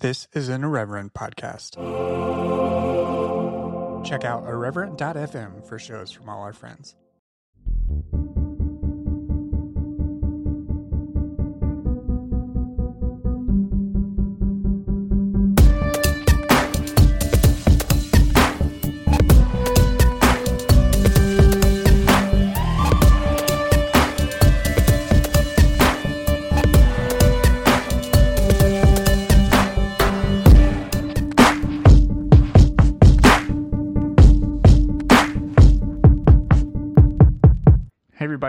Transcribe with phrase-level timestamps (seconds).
[0.00, 1.76] This is an Irreverent podcast.
[4.02, 6.96] Check out irreverent.fm for shows from all our friends.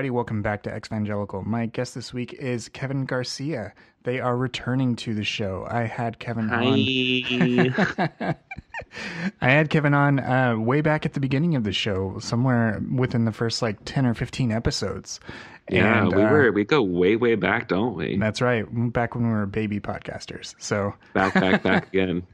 [0.02, 1.46] Everybody, welcome back to Exvangelical.
[1.46, 3.72] My guest this week is Kevin Garcia.
[4.02, 5.68] They are returning to the show.
[5.70, 6.74] I had Kevin on.
[9.42, 13.26] I had Kevin on uh, way back at the beginning of the show, somewhere within
[13.26, 15.20] the first like 10 or 15 episodes.
[15.70, 18.18] yeah, And, we uh, were we go way way back, don't we?
[18.18, 18.66] That's right.
[18.92, 20.56] Back when we were baby podcasters.
[20.58, 22.26] So, Back back back again.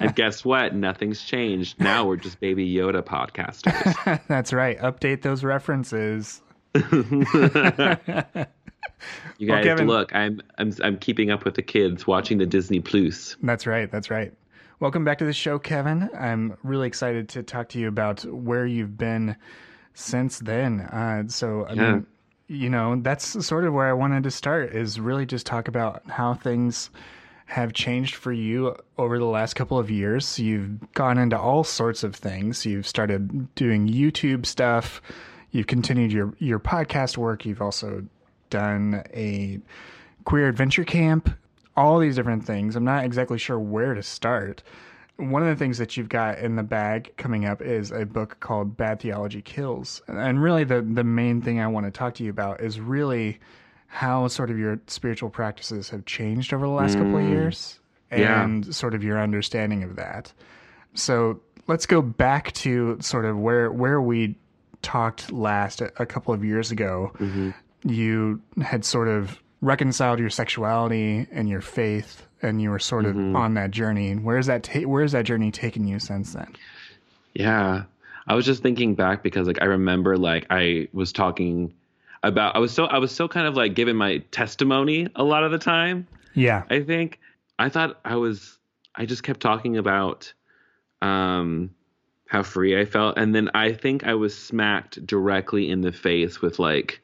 [0.00, 0.74] and guess what?
[0.74, 1.80] Nothing's changed.
[1.80, 4.20] Now we're just baby Yoda podcasters.
[4.28, 4.78] that's right.
[4.78, 6.42] Update those references.
[9.38, 12.46] You Well, guys, Kevin- look, I'm I'm I'm keeping up with the kids watching the
[12.46, 13.36] Disney Plus.
[13.42, 13.88] That's right.
[13.90, 14.32] That's right.
[14.80, 16.10] Welcome back to the show, Kevin.
[16.18, 19.36] I'm really excited to talk to you about where you've been
[19.94, 20.80] since then.
[20.80, 21.92] Uh, so, I Yeah.
[21.92, 22.06] mean,
[22.48, 26.02] you know, that's sort of where I wanted to start is really just talk about
[26.10, 26.90] how things
[27.46, 30.38] have changed for you over the last couple of years.
[30.40, 32.66] You've gone into all sorts of things.
[32.66, 35.00] You've started doing YouTube stuff.
[35.50, 37.44] You've continued your, your podcast work.
[37.46, 38.04] You've also
[38.50, 39.60] done a
[40.24, 41.30] queer adventure camp,
[41.76, 42.76] all these different things.
[42.76, 44.62] I'm not exactly sure where to start.
[45.16, 48.38] One of the things that you've got in the bag coming up is a book
[48.40, 50.00] called Bad Theology Kills.
[50.06, 53.40] And really the the main thing I want to talk to you about is really
[53.88, 57.30] how sort of your spiritual practices have changed over the last couple of mm.
[57.30, 57.80] years
[58.12, 58.44] Yeah.
[58.44, 60.32] and sort of your understanding of that.
[60.94, 64.36] So, let's go back to sort of where where we
[64.82, 67.12] talked last a, couple of years ago
[67.84, 73.16] you had sort of reconciled your sexuality and your faith and you were sort of
[73.34, 74.14] on that journey.
[74.14, 76.54] Where's that ta- where's that journey taken you since then?
[77.34, 77.84] Yeah.
[78.26, 81.72] I was just thinking back because like I remember like I was talking
[82.22, 85.44] about I was so I was so kind of like giving my testimony a lot
[85.44, 86.06] of the time.
[86.34, 86.64] yeah.
[86.70, 87.18] I think.
[87.58, 88.58] I thought I was
[88.94, 90.32] I just kept talking about
[91.02, 91.70] um
[92.28, 96.40] how free I felt and then I think I was smacked directly in the face
[96.40, 97.00] with like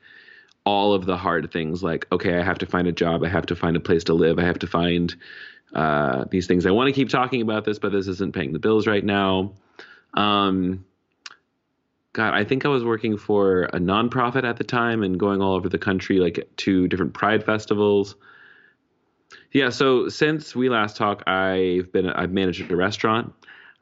[0.64, 3.46] all of the hard things like okay I have to find a job I have
[3.46, 5.14] to find a place to live I have to find
[5.74, 8.58] uh these things I want to keep talking about this but this isn't paying the
[8.58, 9.52] bills right now
[10.12, 10.84] um
[12.14, 15.54] God, I think I was working for a nonprofit at the time and going all
[15.54, 18.14] over the country, like to different pride festivals.
[19.50, 23.34] Yeah, so since we last talked, I've been I've managed a restaurant.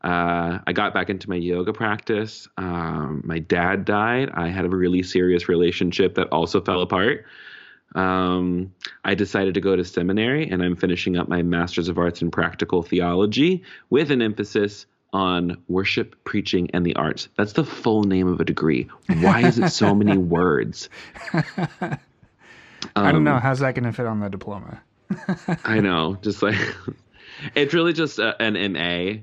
[0.03, 2.49] Uh, I got back into my yoga practice.
[2.57, 4.31] Um, my dad died.
[4.35, 7.25] I had a really serious relationship that also fell apart.
[7.95, 8.73] Um,
[9.05, 12.31] I decided to go to seminary, and I'm finishing up my Master's of Arts in
[12.31, 17.29] Practical Theology with an emphasis on worship, preaching, and the arts.
[17.37, 18.89] That's the full name of a degree.
[19.21, 20.89] Why is it so many words?
[21.33, 21.99] i
[22.97, 24.83] don't Um, know how's that going to fit on the diploma
[25.65, 26.57] I know, just like
[27.55, 29.21] it's really just a, an MA,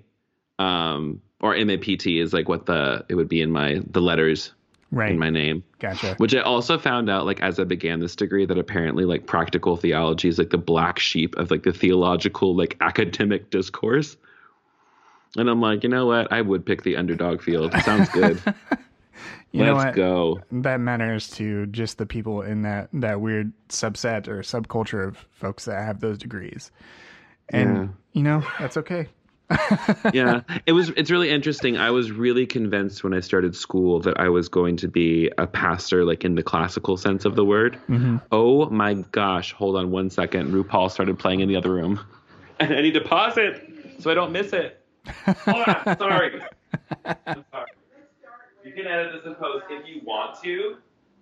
[0.59, 4.53] um, or MAPT is like what the it would be in my the letters
[4.92, 5.64] right in my name.
[5.80, 9.25] gotcha Which I also found out like as I began this degree that apparently like
[9.25, 14.18] practical theology is like the black sheep of like the theological like academic discourse.
[15.38, 16.31] And I'm like, you know what?
[16.34, 17.72] I would pick the underdog field.
[17.84, 18.41] Sounds good.
[19.52, 20.40] you Let's what go.
[20.52, 25.66] that matters to just the people in that that weird subset or subculture of folks
[25.66, 26.72] that have those degrees
[27.50, 27.88] and Yeah.
[28.14, 29.08] you know that's okay
[30.13, 30.41] yeah.
[30.65, 31.77] It was it's really interesting.
[31.77, 35.47] I was really convinced when i started school that i was going to be a
[35.47, 37.79] pastor like in the classical sense of the word.
[37.89, 38.17] Mm-hmm.
[38.31, 39.53] Oh my gosh.
[39.53, 40.51] Hold on one second.
[40.51, 41.99] RuPaul started playing in the other room.
[42.61, 44.85] And i need to pause it so i don't miss it.
[45.46, 45.97] Hold on.
[45.97, 46.41] Sorry.
[47.05, 47.72] I'm sorry.
[48.66, 50.75] You can edit this in post if you want to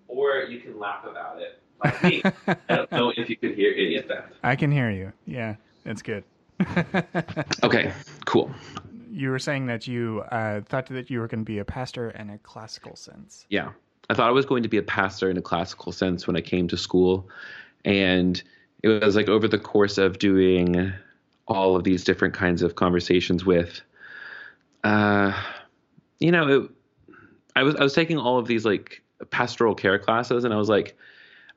[0.08, 1.62] or you can laugh about it.
[1.84, 2.24] Like me.
[2.48, 4.34] I don't know if you could hear any of that.
[4.42, 5.14] I can hear you.
[5.28, 5.58] Yeah.
[5.86, 6.24] It's good
[7.64, 7.94] okay
[8.26, 8.52] cool
[9.18, 12.12] you were saying that you uh, thought that you were going to be a pastor
[12.12, 13.48] in a classical sense.
[13.50, 13.72] Yeah.
[14.10, 16.42] I thought I was going to be a pastor in a classical sense when I
[16.42, 17.28] came to school.
[17.84, 18.42] And
[18.84, 20.94] it was like over the course of doing
[21.48, 23.82] all of these different kinds of conversations with,
[24.84, 25.34] uh,
[26.20, 26.72] you know, it,
[27.56, 29.02] I was I was taking all of these like
[29.32, 30.96] pastoral care classes, and I was like,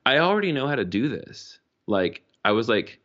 [0.07, 1.59] I already know how to do this.
[1.87, 3.00] Like I was like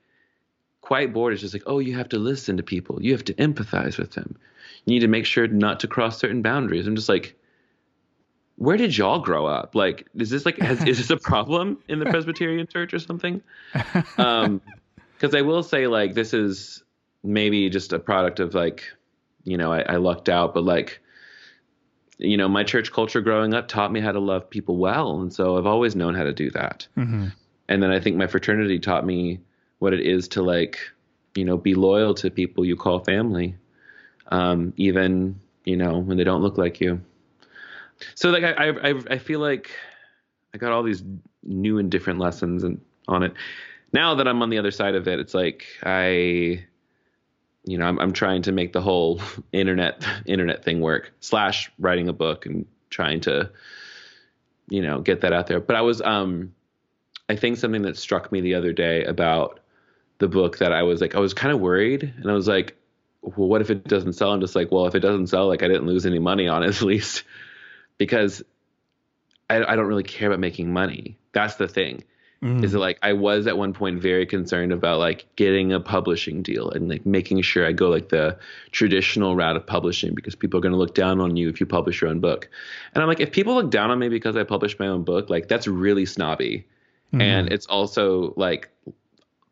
[0.85, 3.01] quiet board is just like, oh, you have to listen to people.
[3.01, 4.37] You have to empathize with them.
[4.85, 6.85] You need to make sure not to cross certain boundaries.
[6.85, 7.35] I'm just like,
[8.57, 9.73] where did y'all grow up?
[9.73, 13.41] Like, is this like, has, is this a problem in the Presbyterian church or something?
[14.19, 14.61] Um,
[15.19, 16.83] cause I will say like, this is
[17.23, 18.83] maybe just a product of like,
[19.43, 21.01] you know, I, I lucked out, but like,
[22.19, 25.19] you know, my church culture growing up taught me how to love people well.
[25.19, 26.87] And so I've always known how to do that.
[26.95, 27.29] Mm-hmm.
[27.69, 29.39] And then I think my fraternity taught me
[29.79, 30.79] what it is to like,
[31.35, 33.55] you know, be loyal to people you call family,
[34.27, 37.01] um, even, you know, when they don't look like you.
[38.15, 39.71] So like, I, I, I feel like
[40.53, 41.03] I got all these
[41.43, 43.33] new and different lessons and on it.
[43.93, 46.65] Now that I'm on the other side of it, it's like I,
[47.65, 49.21] you know, I'm, I'm trying to make the whole
[49.51, 51.13] internet internet thing work.
[51.19, 53.49] Slash writing a book and trying to,
[54.69, 55.59] you know, get that out there.
[55.59, 56.53] But I was, um,
[57.29, 59.59] I think something that struck me the other day about
[60.19, 62.75] the book that I was like, I was kind of worried, and I was like,
[63.21, 64.31] well, what if it doesn't sell?
[64.31, 66.63] I'm just like, well, if it doesn't sell, like I didn't lose any money on
[66.63, 67.23] it at least,
[67.97, 68.43] because
[69.49, 71.17] I, I don't really care about making money.
[71.33, 72.03] That's the thing
[72.45, 72.63] Mm.
[72.63, 76.43] is that like I was at one point very concerned about like getting a publishing
[76.43, 78.37] deal and like making sure I go like the
[78.71, 81.65] traditional route of publishing because people are going to look down on you if you
[81.65, 82.49] publish your own book.
[82.93, 85.29] And I'm like, if people look down on me because I published my own book,
[85.29, 86.67] like that's really snobby.
[87.13, 87.21] Mhm.
[87.21, 88.69] And it's also like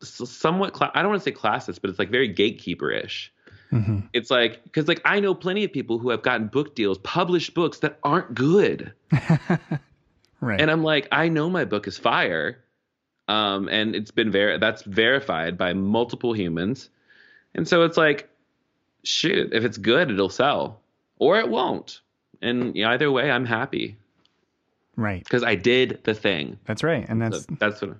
[0.08, 3.32] somewhat, cla- I don't want to say classist, but it's like very gatekeeper ish.
[3.72, 4.08] Mhm.
[4.12, 7.54] It's like, because like I know plenty of people who have gotten book deals, published
[7.54, 8.92] books that aren't good.
[10.40, 10.60] right.
[10.60, 12.58] And I'm like, I know my book is fire.
[13.26, 16.90] Um, and it's been ver- that's verified by multiple humans.
[17.54, 18.28] And so it's like,
[19.02, 20.80] shoot, if it's good, it'll sell
[21.18, 22.00] or it won't.
[22.42, 23.96] And either way, I'm happy
[24.96, 25.24] right.
[25.24, 26.58] because I did the thing.
[26.66, 27.06] That's right.
[27.08, 27.96] And that's So that's what.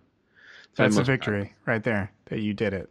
[0.76, 2.90] That's a most victory right there that you did it.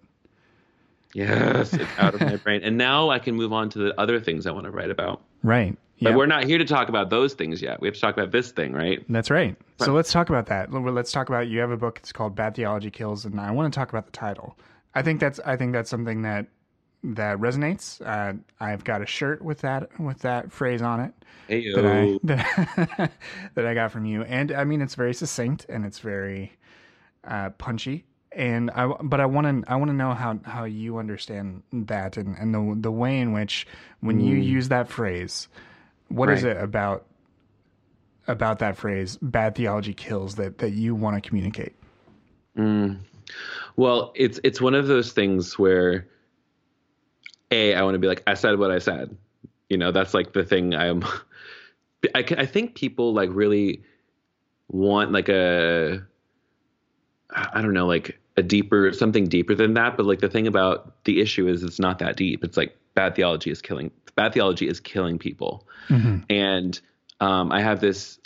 [1.13, 2.61] Yes, it's out of my brain.
[2.63, 5.21] And now I can move on to the other things I want to write about.
[5.43, 5.77] Right.
[6.01, 6.15] But Yeah.
[6.15, 7.79] we're not here to talk about those things yet.
[7.79, 9.03] We have to talk about this thing, right?
[9.09, 9.55] That's right.
[9.79, 10.71] So let's talk about that.
[10.73, 11.99] Let's talk about you have a book.
[11.99, 14.57] It's called Bad Theology Kills, and I want to talk about the title.
[14.95, 16.47] I think that's I think that's something that
[17.03, 18.01] that resonates.
[18.05, 21.13] Uh, I've got a shirt with that with that phrase on it
[21.47, 23.11] Hey, that I that,
[23.55, 26.53] that I got from you, and I mean it's very succinct and it's very
[27.25, 28.05] uh, punchy.
[28.31, 32.17] And I but I want to I want to know how how you understand that
[32.17, 33.67] and and the the way in which
[33.99, 35.47] when you use that phrase,
[36.09, 36.57] what is Right.
[36.57, 37.05] it about
[38.27, 41.73] about that phrase bad theology kills that that you want to communicate
[43.75, 46.07] Well, it's it's one of those things where
[47.51, 49.15] a I want to be like I said what I said.
[49.69, 51.03] You know, that's like the thing I'm.
[52.15, 53.83] I I think people like really
[54.69, 56.05] want like a
[57.35, 59.97] I don't know like a deeper something deeper than that.
[59.97, 62.43] But like the thing about the issue is it's not that deep.
[62.43, 65.67] It's like bad theology is killing bad theology is killing people.
[66.29, 66.79] And
[67.19, 68.19] um, I have this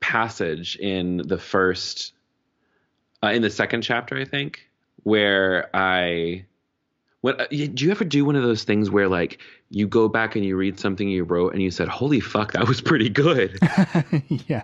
[0.00, 2.12] passage in the first,
[3.22, 4.68] uh, in the second chapter, I think,
[5.02, 6.46] where I,
[7.20, 9.40] what uh, do you ever do one of those things where like
[9.70, 12.68] you go back and you read something you wrote and you said, "Holy fuck, that
[12.68, 13.58] was pretty good."
[14.46, 14.62] yeah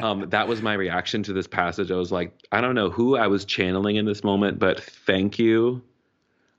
[0.00, 1.90] um, that was my reaction to this passage.
[1.90, 5.38] I was like, I don't know who I was channeling in this moment, but thank
[5.38, 5.82] you.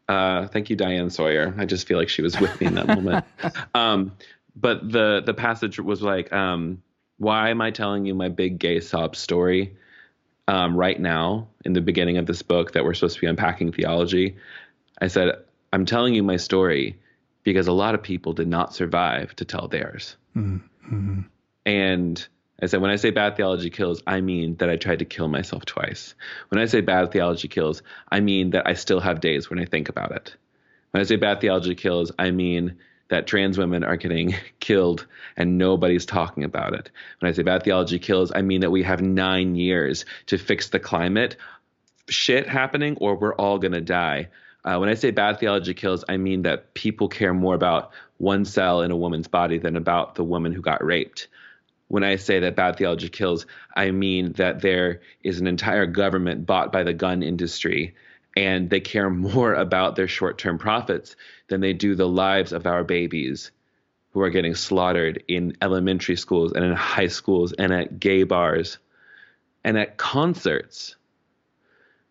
[0.07, 1.53] Uh, thank you, Diane Sawyer.
[1.57, 3.25] I just feel like she was with me in that moment.
[3.73, 4.13] Um,
[4.55, 6.81] but the the passage was like, um,
[7.17, 9.75] why am I telling you my big gay sob story
[10.47, 13.73] um, right now in the beginning of this book that we're supposed to be unpacking
[13.73, 14.37] theology?
[15.01, 15.35] I said,
[15.73, 16.97] I'm telling you my story
[17.43, 20.15] because a lot of people did not survive to tell theirs.
[21.65, 22.27] And
[22.61, 25.27] I said, when I say bad theology kills, I mean that I tried to kill
[25.27, 26.15] myself twice.
[26.49, 29.65] When I say bad theology kills, I mean that I still have days when I
[29.65, 30.35] think about it.
[30.91, 32.77] When I say bad theology kills, I mean
[33.09, 36.89] that trans women are getting killed and nobody's talking about it.
[37.19, 40.69] When I say bad theology kills, I mean that we have nine years to fix
[40.69, 41.35] the climate
[42.07, 44.29] shit happening or we're all going to die.
[44.63, 48.45] Uh, when I say bad theology kills, I mean that people care more about one
[48.45, 51.27] cell in a woman's body than about the woman who got raped.
[51.87, 56.45] When I say that bad theology kills, I mean that there is an entire government
[56.45, 57.95] bought by the gun industry
[58.35, 61.15] and they care more about their short term profits
[61.47, 63.51] than they do the lives of our babies
[64.11, 68.77] who are getting slaughtered in elementary schools and in high schools and at gay bars
[69.63, 70.95] and at concerts.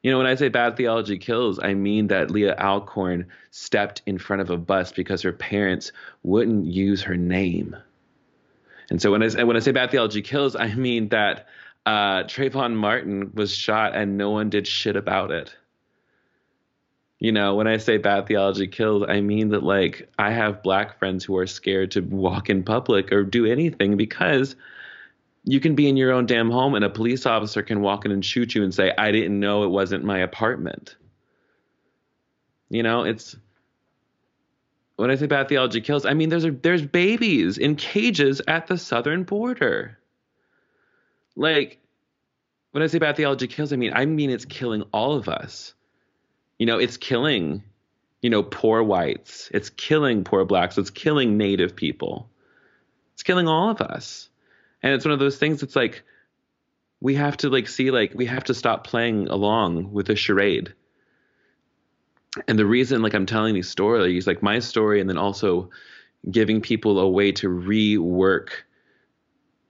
[0.02, 4.18] You know, when I say bad theology kills, I mean that Leelah Alcorn stepped in
[4.18, 7.74] front of a bus because her parents wouldn't use her name.
[8.90, 11.46] And so when I when I say bad theology kills, I mean that
[11.86, 15.54] uh, Trayvon Martin was shot and no one did shit about it.
[17.24, 20.98] you know, when I say bad theology kills, I mean that like I have black
[20.98, 24.56] friends who are scared to walk in public or do anything because
[25.44, 28.10] you can be in your own damn home and a police officer can walk in
[28.10, 30.96] and shoot you and say, I didn't know it wasn't my apartment.
[32.68, 33.36] You know, it's
[34.96, 38.66] when I say bad theology kills, I mean there's a, there's babies in cages at
[38.66, 39.98] the southern border.
[41.36, 41.78] Like
[42.70, 45.74] when I say bad theology kills, I mean I mean it's killing all of us.
[46.58, 47.64] You know, it's killing,
[48.22, 49.50] you know, poor whites.
[49.52, 50.78] It's killing poor blacks.
[50.78, 52.30] It's killing native people.
[53.14, 54.28] It's killing all of us.
[54.82, 56.04] And it's one of those things that's like
[57.00, 60.72] we have to like see like we have to stop playing along with a charade.
[62.48, 65.70] And the reason like I'm telling these stories, like my story and then also
[66.30, 68.48] giving people a way to rework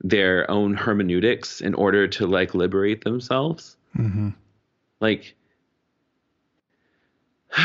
[0.01, 3.77] their own hermeneutics in order to like liberate themselves.
[3.97, 4.29] Mm-hmm.
[4.99, 5.35] Like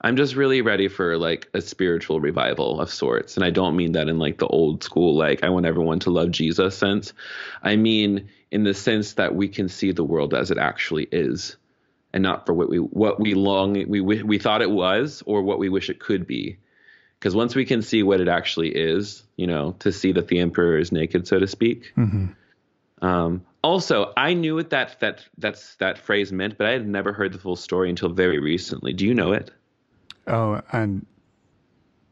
[0.00, 3.36] I'm just really ready for like a spiritual revival of sorts.
[3.36, 6.10] And I don't mean that in like the old school, like I want everyone to
[6.10, 7.12] love Jesus sense.
[7.62, 11.56] I mean in the sense that we can see the world as it actually is
[12.12, 15.58] and not for what we what we long we we thought it was or what
[15.58, 16.58] we wish it could be.
[17.18, 20.38] Because once we can see what it actually is, you know, to see that the
[20.38, 21.92] emperor is naked, so to speak.
[21.96, 22.26] Mm-hmm.
[23.04, 27.12] Um, also, I knew what that that that's that phrase meant, but I had never
[27.12, 28.92] heard the full story until very recently.
[28.92, 29.50] Do you know it?
[30.26, 31.06] Oh, and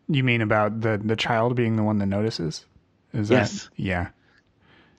[0.08, 2.66] you mean about the the child being the one that notices?
[3.12, 3.64] Is Yes.
[3.64, 4.08] that yeah.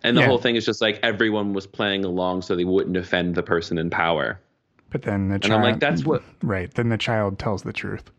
[0.04, 0.28] And the Yeah.
[0.28, 3.78] whole thing is just like everyone was playing along so they wouldn't offend the person
[3.78, 4.40] in power.
[4.90, 6.24] But then the And child I'm like, that's what.
[6.42, 8.10] right, then the child tells the truth.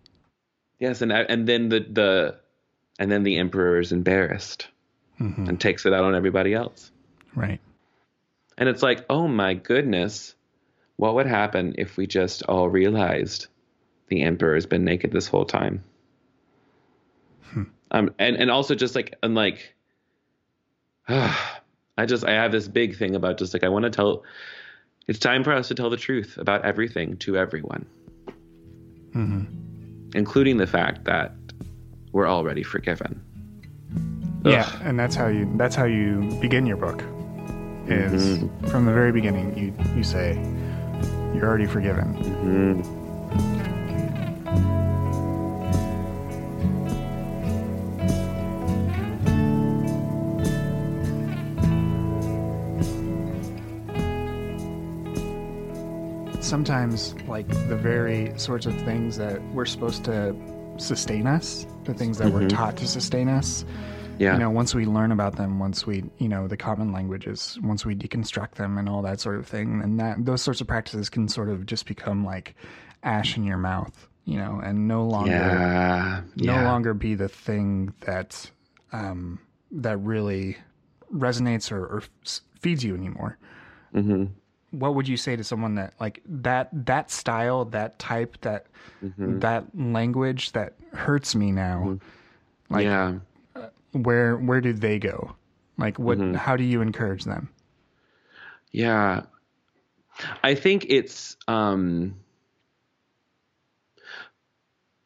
[0.78, 2.36] Yes, and and then the the
[2.98, 4.68] and then the emperor is embarrassed
[5.20, 5.48] Mhm.
[5.48, 6.92] and takes it out on everybody else.
[7.34, 7.60] Right.
[8.56, 10.34] And it's like, oh my goodness,
[10.96, 13.46] what would happen if we just all realized
[14.08, 15.82] the emperor has been naked this whole time?
[17.90, 19.74] Um, and and also just like and like,
[21.08, 24.24] I just I have this big thing about just like I want to tell.
[25.08, 27.86] It's time for us to tell the truth about everything to everyone,
[29.12, 29.44] hmm
[30.14, 31.32] including the fact that
[32.12, 33.22] we're already forgiven.
[34.44, 37.02] Yeah, and that's how you that's how you begin your book.
[37.86, 38.66] Is Mm-hmm.
[38.68, 40.34] from the very beginning you you say
[41.34, 42.14] you're already forgiven.
[42.16, 42.97] Mhm.
[56.48, 60.34] Sometimes like the very sorts of things that we're supposed to
[60.78, 62.48] sustain us, the things that we're Mhm.
[62.48, 63.66] taught to sustain us,
[64.18, 64.32] Yeah.
[64.32, 67.84] you know, once we learn about them, once we, you know, the common languages, once
[67.84, 71.10] we deconstruct them and all that sort of thing, and that those sorts of practices
[71.10, 72.54] can sort of just become like
[73.02, 76.22] ash in your mouth, you know, and no longer yeah.
[76.36, 76.64] no yeah.
[76.64, 78.50] longer be the thing that
[78.94, 79.38] um,
[79.70, 80.56] that really
[81.14, 82.02] resonates or, or
[82.58, 83.36] feeds you anymore.
[83.92, 84.24] hmm
[84.70, 88.66] What would you say to someone that like that that style, that type, that
[89.04, 89.38] Mm-hmm.
[89.38, 91.98] that language that hurts me now?
[92.68, 93.18] Like yeah.
[93.92, 95.34] where where do they go?
[95.76, 96.18] Like what?
[96.18, 96.34] Mm-hmm.
[96.34, 97.48] How do you encourage them?
[98.72, 99.22] Yeah.
[100.42, 102.16] I think it's um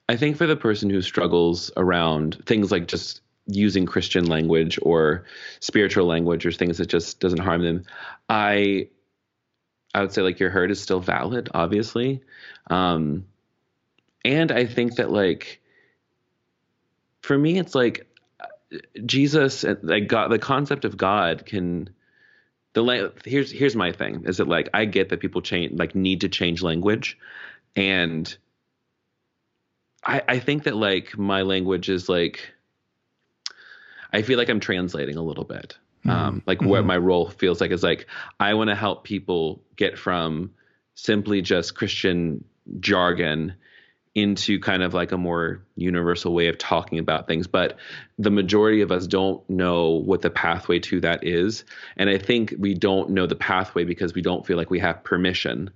[0.08, 5.24] I think for the person who struggles around things like just using Christian language or
[5.60, 7.84] spiritual language or things that just doesn't harm them,
[8.28, 8.88] I
[9.94, 12.22] I would say like your hurt is still valid, obviously.
[12.68, 13.26] Um
[14.24, 15.60] and I think that like
[17.22, 18.06] for me it's like
[19.04, 21.90] Jesus like God the concept of God can
[22.72, 25.94] the la- here's here's my thing is that like I get that people change like
[25.94, 27.18] need to change language
[27.76, 28.34] and
[30.04, 32.52] I I think that like my language is like
[34.12, 35.76] I feel like I'm translating a little bit.
[36.08, 38.06] Um like what my role feels like is like
[38.40, 40.52] I want to help people get from
[40.94, 42.44] simply just Christian
[42.80, 43.54] jargon
[44.14, 47.46] into kind of like a more universal way of talking about things.
[47.46, 47.78] But
[48.18, 51.64] the majority of us don't know what the pathway to that is.
[51.96, 55.02] And i think we don't know the pathway because we don't feel like we have
[55.04, 55.70] permission.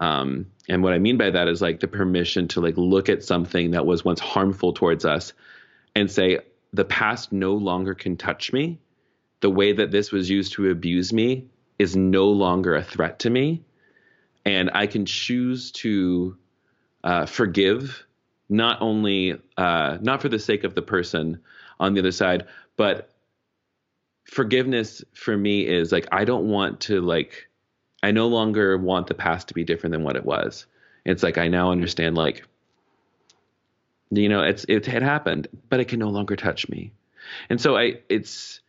[0.00, 3.24] Um, and what i mean by that is like the permission to like look at
[3.24, 5.32] something that was once harmful towards us
[5.94, 6.38] and say
[6.72, 8.78] the past no longer can touch me
[9.40, 11.46] the way that this was used to abuse me
[11.78, 13.62] is no longer a threat to me
[14.44, 16.36] and i can choose to
[17.04, 18.04] uh, forgive,
[18.48, 21.40] not only uh, not for the sake of the person
[21.78, 23.10] on the other side, but
[24.24, 27.48] forgiveness for me is like I don't want to like
[28.02, 30.66] I no longer want the past to be different than what it was.
[31.04, 32.46] It's like I now understand like
[34.10, 36.92] you know, it's it had happened, but it can no longer touch me.
[37.50, 38.60] And so I it's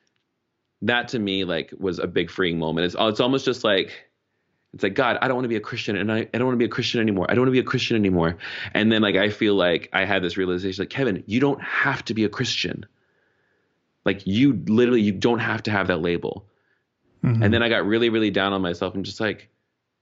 [0.81, 2.85] that to me like was a big freeing moment.
[2.85, 4.09] It's it's almost just like
[4.73, 6.53] it's like God, I don't want to be a Christian, and I, I don't want
[6.53, 7.25] to be a Christian anymore.
[7.29, 8.37] I don't want to be a Christian anymore.
[8.73, 12.05] And then like I feel like I had this realization, like Kevin, you don't have
[12.05, 12.85] to be a Christian.
[14.05, 16.45] Like you literally, you don't have to have that label.
[17.23, 17.43] Mm-hmm.
[17.43, 19.49] And then I got really, really down on myself and just like,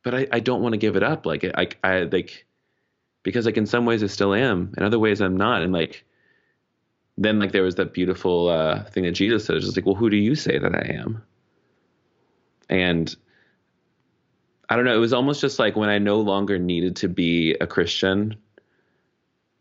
[0.03, 1.25] but I, I don't want to give it up.
[1.25, 2.45] Like I, I like
[3.23, 5.61] because like in some ways I still am, in other ways I'm not.
[5.61, 6.05] And like
[7.17, 10.09] then like there was that beautiful uh, thing that Jesus said, just like, well, who
[10.09, 11.23] do you say that I am?
[12.69, 13.15] And
[14.69, 14.95] I don't know.
[14.95, 18.35] It was almost just like when I no longer needed to be a Christian.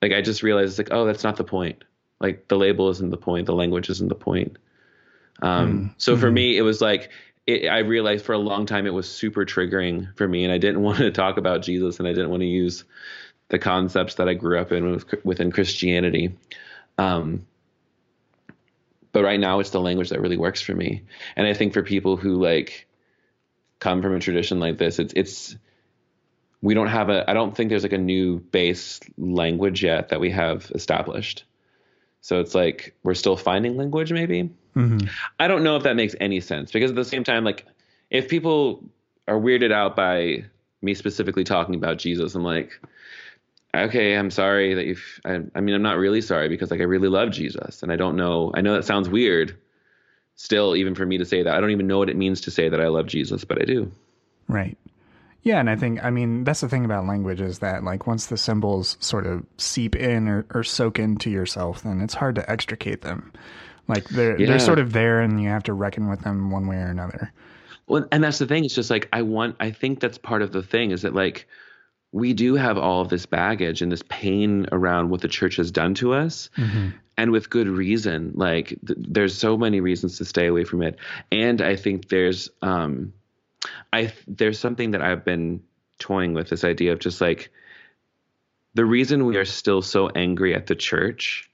[0.02, 1.82] Like I just realized, like, oh, that's not the point.
[2.20, 3.46] Like the label isn't the point.
[3.46, 4.58] The language isn't the point.
[5.42, 5.94] Um, mm.
[5.98, 6.20] So mm-hmm.
[6.20, 7.10] for me, it was like
[7.46, 10.58] it, I realized for a long time it was super triggering for me, and I
[10.58, 12.84] didn't want to talk about Jesus, and I didn't want to use
[13.48, 16.36] the concepts that I grew up in with, within Christianity.
[16.98, 17.46] Um,
[19.12, 21.02] but right now, it's the language that really works for me,
[21.36, 22.86] and I think for people who like
[23.78, 25.56] come from a tradition like this, it's it's
[26.62, 30.20] we don't have a I don't think there's like a new base language yet that
[30.20, 31.44] we have established.
[32.20, 34.50] So it's like we're still finding language maybe.
[34.74, 35.06] Mm-hmm.
[35.38, 37.64] I don't know if that makes any sense because at the same time like
[38.10, 38.84] if people
[39.28, 40.44] are weirded out by
[40.82, 42.80] me specifically talking about Jesus, I'm like
[43.83, 46.85] okay, I'm sorry that you've I, I mean I'm not really sorry because like I
[46.85, 49.56] really love Jesus and I don't know I know that sounds weird
[50.37, 51.54] still even for me to say that.
[51.54, 53.64] I don't even know what it means to say that I love Jesus, but I
[53.64, 53.90] do.
[54.49, 54.76] Right.
[55.42, 58.26] Yeah, and I think I mean that's the thing about language is that like once
[58.26, 62.50] the symbols sort of seep in or, or soak into yourself, then it's hard to
[62.50, 63.33] extricate them.
[63.88, 64.47] Like they're yeah.
[64.47, 67.33] they're sort of there, and you have to reckon with them one way or another.
[67.87, 68.64] Well, and that's the thing.
[68.64, 69.54] It's just like I want.
[69.61, 71.47] I think that's part of the thing is that like
[72.12, 75.70] we do have all of this baggage and this pain around what the church has
[75.70, 76.50] done to us.
[76.56, 78.32] Mm-hmm and with good reason.
[78.34, 80.99] Like th- there's so many reasons to stay away from it,
[81.32, 83.12] and I think there's um,
[83.92, 85.62] I there's something that I've been
[85.99, 87.50] toying with this idea of just like
[88.75, 91.50] the reason we are still so angry at the church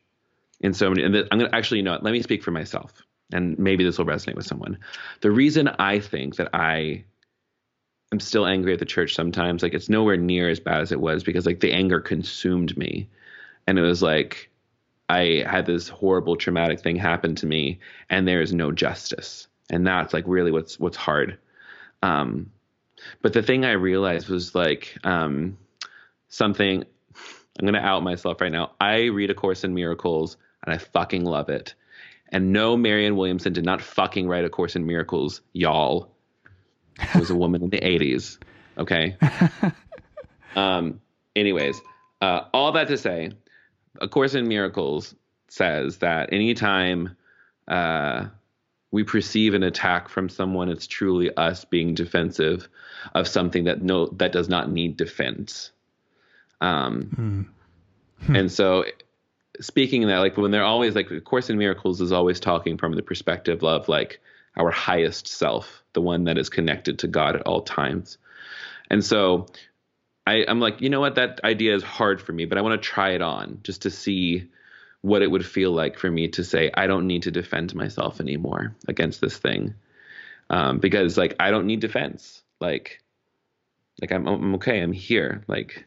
[0.60, 1.04] in so many.
[1.04, 2.92] And I'm gonna actually, you know, let me speak for myself,
[3.32, 4.78] and maybe this will resonate with someone.
[5.20, 7.04] The reason I think that I
[8.12, 11.00] am still angry at the church sometimes, like it's nowhere near as bad as it
[11.00, 13.08] was because like the anger consumed me,
[13.66, 14.50] and it was like
[15.12, 19.46] I had this horrible traumatic thing happen to me and there is no justice.
[19.68, 21.38] And that's like really what's what's hard.
[22.02, 22.50] Um,
[23.20, 25.58] but the thing I realized was like um,
[26.28, 26.84] something
[27.58, 28.72] I'm going to out myself right now.
[28.80, 31.74] I read A Course in Miracles and I fucking love it.
[32.30, 36.10] And no, Marianne Williamson did not fucking write A Course in Miracles, y'all.
[36.98, 38.38] It was a woman in the 80s.
[38.78, 39.16] Okay.
[40.56, 41.00] um,
[41.36, 41.80] anyways,
[42.20, 43.32] uh, all that to say,
[44.00, 45.14] a Course in Miracles
[45.48, 47.16] says that anytime
[47.68, 48.26] uh,
[48.90, 52.68] we perceive an attack from someone, it's truly us being defensive
[53.14, 55.72] of something that no that does not need defense.
[56.60, 57.50] Um,
[58.24, 58.38] mm.
[58.38, 58.84] and so,
[59.60, 62.78] speaking of that, like when they're always like, A Course in Miracles is always talking
[62.78, 64.20] from the perspective of like
[64.56, 68.18] our highest self, the one that is connected to God at all times.
[68.90, 69.46] And so
[70.26, 72.80] I, I'm like, you know what, that idea is hard for me, but I want
[72.80, 74.48] to try it on just to see
[75.00, 78.20] what it would feel like for me to say, I don't need to defend myself
[78.20, 79.74] anymore against this thing.
[80.48, 82.42] Um, because like I don't need defense.
[82.60, 83.02] Like
[84.00, 85.42] like I'm I'm okay, I'm here.
[85.48, 85.86] Like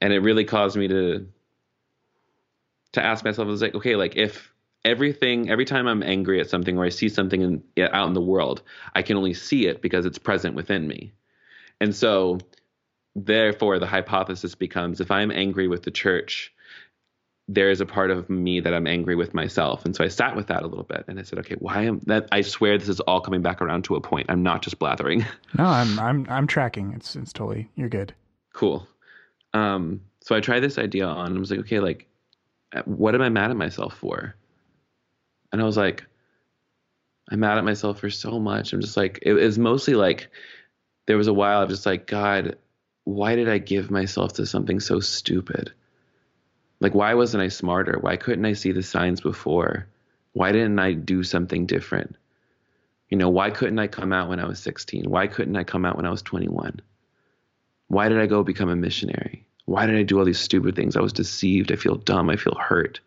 [0.00, 1.28] and it really caused me to
[2.92, 4.52] to ask myself, I was like, okay, like if
[4.86, 8.20] everything every time I'm angry at something or I see something in, out in the
[8.20, 8.62] world,
[8.94, 11.12] I can only see it because it's present within me.
[11.80, 12.38] And so
[13.16, 16.52] therefore the hypothesis becomes if i'm angry with the church
[17.48, 19.84] there is a part of me that i'm angry with myself.
[19.84, 22.00] And so i sat with that a little bit and i said okay why am
[22.00, 24.26] that i swear this is all coming back around to a point.
[24.28, 25.24] I'm not just blathering.
[25.56, 26.92] No i'm i'm i'm tracking.
[26.94, 28.12] It's it's totally you're good.
[28.52, 28.86] Cool.
[29.54, 32.06] Um so i tried this idea on and I was like okay like
[32.84, 34.34] what am i mad at myself for
[35.56, 36.04] and i was like
[37.30, 40.28] i'm mad at myself for so much i'm just like it was mostly like
[41.06, 42.56] there was a while i was just like god
[43.06, 45.72] why did I give myself to something so stupid?
[46.80, 47.98] Like, why wasn't I smarter?
[48.00, 49.86] Why couldn't I see the signs before?
[50.32, 52.16] Why didn't I do something different?
[53.08, 55.08] You know, why couldn't I come out when I was 16?
[55.08, 56.80] Why couldn't I come out when I was 21?
[57.86, 59.46] Why did I go become a missionary?
[59.66, 60.96] Why did I do all these stupid things?
[60.96, 61.70] I was deceived.
[61.70, 62.28] I feel dumb.
[62.28, 62.98] I feel hurt.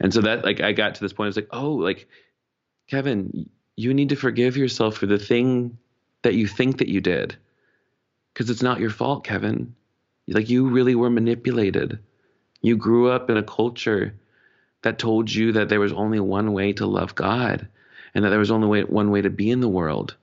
[0.00, 1.26] And so that, like, I got to this point.
[1.26, 2.08] I was like, oh, like,
[2.88, 5.78] Kevin, you need to forgive yourself for the thing
[6.22, 7.36] that you think that you did
[8.32, 9.74] because it's not your fault, Kevin.
[10.28, 11.98] Like you really were manipulated.
[12.62, 14.14] You grew up in a culture
[14.82, 17.68] that told you that there was only one way to love God
[18.14, 20.16] and that there was only way, one way to be in the world.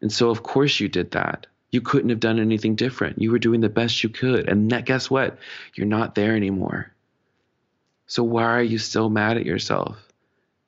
[0.00, 1.46] And so, of course, you did that.
[1.70, 3.20] You couldn't have done anything different.
[3.20, 4.48] You were doing the best you could.
[4.48, 5.38] And that, guess what?
[5.74, 6.92] You're not there anymore.
[8.10, 9.96] So, why are you still mad at yourself?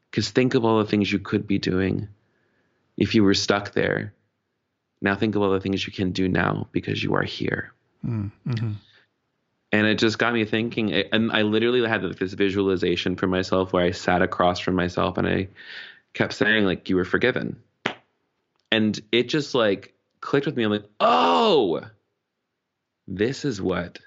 [0.09, 2.07] Because think of all the things you could be doing
[2.97, 4.15] if you were stuck there.
[5.01, 7.73] Now, think of all the things you can do now because you are here.
[8.07, 8.75] Mm-hmm.
[9.73, 10.93] And it just got me thinking.
[10.93, 15.27] And I literally had this visualization for myself where I sat across from myself and
[15.27, 15.49] I
[16.15, 17.61] kept saying, like, you were forgiven.
[18.71, 20.63] And it just like clicked with me.
[20.63, 21.81] I'm like, oh,
[23.09, 23.99] this is what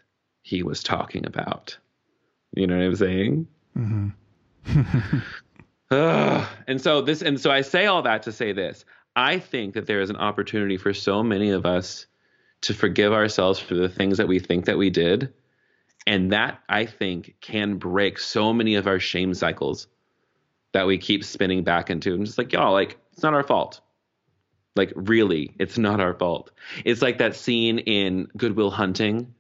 [0.41, 1.77] he was talking about.
[2.53, 3.47] You know what I'm saying?
[3.77, 5.19] Mm-hmm.
[6.67, 8.85] and so this, and so I say all that to say this.
[9.15, 12.05] I think that there is an opportunity for so many of us
[12.61, 15.33] to forgive ourselves for the things that we think that we did.
[16.07, 19.87] And that I think can break so many of our shame cycles
[20.73, 22.13] that we keep spinning back into.
[22.13, 23.81] And just like, y'all, like, it's not our fault.
[24.75, 26.51] Like, really, it's not our fault.
[26.83, 29.33] It's like that scene in Good Will Hunting.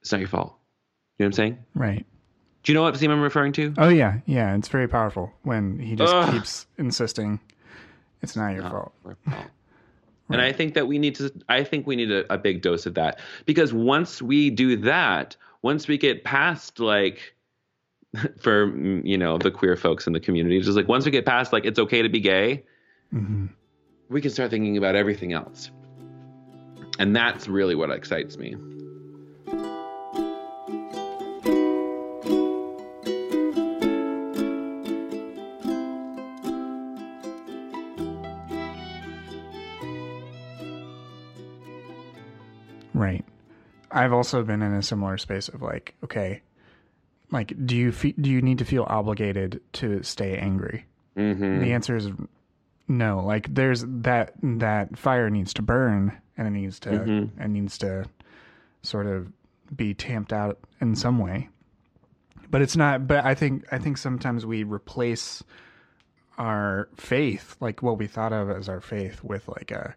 [0.00, 0.56] It's not your fault.
[1.22, 1.58] Know what I'm saying?
[1.74, 2.06] Right.
[2.62, 3.74] Do you know what scene I'm referring to?
[3.78, 4.54] Oh yeah, yeah.
[4.54, 6.32] It's very powerful when he just Ugh.
[6.32, 7.40] keeps insisting
[8.22, 8.92] it's not your fault.
[9.02, 9.18] fault.
[10.30, 11.30] And I think that we need to.
[11.50, 15.36] I think we need a, a big dose of that because once we do that,
[15.60, 17.34] once we get past like
[18.40, 21.52] for you know the queer folks in the community, just like once we get past
[21.52, 22.64] like it's okay to be gay,
[23.12, 23.46] mm-hmm.
[24.08, 25.70] we can start thinking about everything else,
[26.98, 28.56] and that's really what excites me.
[44.02, 46.42] I've also been in a similar space of like, okay,
[47.30, 50.84] like, do you fe- do you need to feel obligated to stay angry?
[51.16, 51.60] Mm-hmm.
[51.60, 52.10] The answer is
[52.88, 53.24] no.
[53.24, 57.40] Like, there's that that fire needs to burn, and it needs to mm-hmm.
[57.40, 58.06] it needs to
[58.82, 59.32] sort of
[59.74, 61.48] be tamped out in some way.
[62.50, 63.06] But it's not.
[63.06, 65.44] But I think I think sometimes we replace
[66.38, 69.94] our faith, like what we thought of as our faith, with like a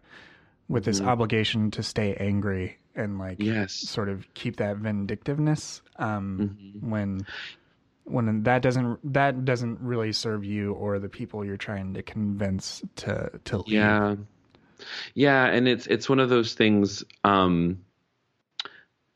[0.68, 1.08] with this mm-hmm.
[1.08, 3.72] obligation to stay angry and like yes.
[3.72, 6.90] sort of keep that vindictiveness um, mm-hmm.
[6.90, 7.26] when
[8.04, 12.82] when that doesn't that doesn't really serve you or the people you're trying to convince
[12.96, 13.68] to to leave.
[13.68, 14.16] Yeah.
[15.14, 17.78] Yeah, and it's it's one of those things um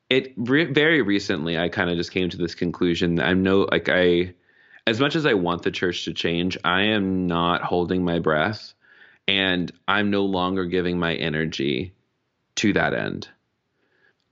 [0.09, 3.89] it re- very recently I kind of just came to this conclusion I'm no like
[3.89, 4.35] I
[4.87, 8.75] as much as I want the church to change, I am not holding my breath
[9.29, 11.93] and I'm no longer giving my energy
[12.57, 13.29] to that end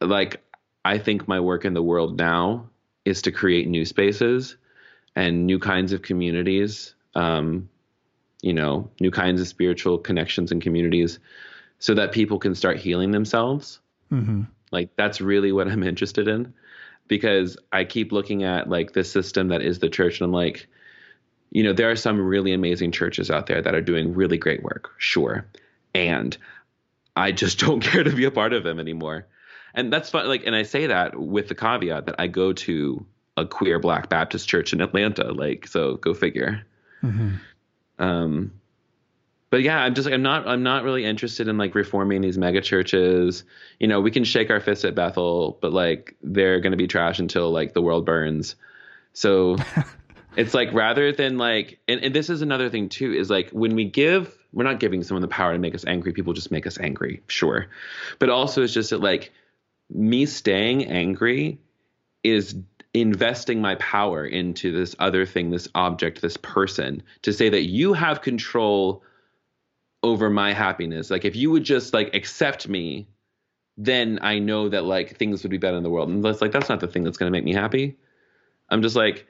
[0.01, 0.43] like
[0.85, 2.71] I think my work in the world now
[3.05, 4.57] is to create new spaces
[5.15, 7.69] and new kinds of communities, um,
[8.43, 11.19] you know, new kinds of spiritual connections and communities
[11.79, 13.81] so that people can start healing themselves.
[14.13, 14.43] Mm-hmm.
[14.71, 16.55] Like that's really what I'm interested in
[17.09, 20.69] because I keep looking at like the system that is the church and I'm like,
[21.51, 24.63] you know, there are some really amazing churches out there that are doing really great
[24.63, 25.47] work, sure.
[25.95, 26.37] And
[27.17, 29.27] I just don't care to be a part of them anymore
[29.75, 30.27] and that's fun.
[30.29, 33.05] Like, and I say that with the caveat that I go to
[33.37, 35.33] a queer Black Baptist church in Atlanta.
[35.33, 36.67] Like, so go figure.
[37.03, 37.37] Mm-hmm.
[37.99, 38.53] Um,
[39.51, 42.37] but yeah, I'm just like I'm not I'm not really interested in like reforming these
[42.37, 43.45] mega churches.
[43.81, 47.19] You know, we can shake our fists at Bethel, but like they're gonna be trash
[47.19, 48.57] until like the world burns.
[49.15, 49.57] So
[50.37, 53.75] it's like rather than like and, and this is another thing too, is like when
[53.75, 56.67] we give we're not giving someone the power to make us angry, people just make
[56.67, 57.69] us angry, sure.
[58.19, 59.33] But also it's just that like
[59.91, 61.59] me staying angry
[62.23, 62.57] is
[62.95, 67.93] investing my power into this other thing, this object, this person, to say that you
[67.93, 69.03] have control
[70.03, 71.11] over my happiness.
[71.11, 73.09] Like if you would just like accept me,
[73.77, 76.09] then I know that like things would be better in the world.
[76.09, 77.97] And that's like that's not the thing that's gonna make me happy.
[78.69, 79.27] I'm just like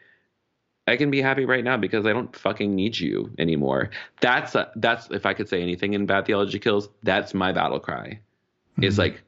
[0.86, 3.90] I can be happy right now because I don't fucking need you anymore.
[4.20, 7.78] That's a, that's if I could say anything in bad theology kills, that's my battle
[7.78, 8.20] cry.
[8.72, 8.84] Mm-hmm.
[8.84, 9.22] Is like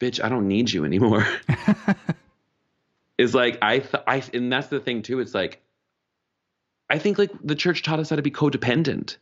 [0.00, 1.26] bitch, I don't need you anymore.
[3.18, 5.20] is like I th- I and that's the thing too.
[5.20, 5.62] It's like
[6.88, 9.18] I think like the church taught us how to be codependent.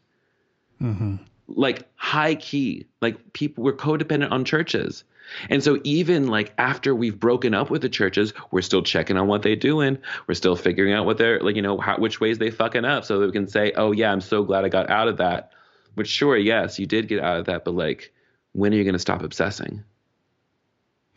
[0.80, 1.16] Mm-hmm.
[1.48, 5.04] Like high key, like people we're codependent on churches.
[5.50, 9.26] And so even like after we've broken up with the churches, we're still checking on
[9.26, 9.98] what they're doing.
[10.26, 13.04] We're still figuring out what they're like, you know, how, which ways they fucking up,
[13.04, 15.52] so that we can say, "Oh yeah, I'm so glad I got out of that."
[15.94, 18.12] Which sure, yes, you did get out of that, but like,
[18.52, 19.82] when are you going to stop obsessing?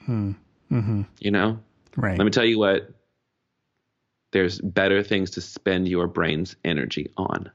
[0.06, 0.32] Hmm.
[0.72, 1.02] Mm-hmm.
[1.20, 1.60] You know,
[1.98, 2.18] Right.
[2.18, 2.90] let me tell you what.
[4.32, 7.52] There's better things to spend your brain's energy on.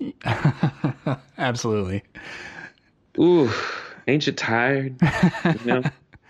[1.38, 2.02] Absolutely.
[3.18, 3.50] Ooh,
[4.08, 4.96] ain't you tired?
[5.44, 5.82] You know,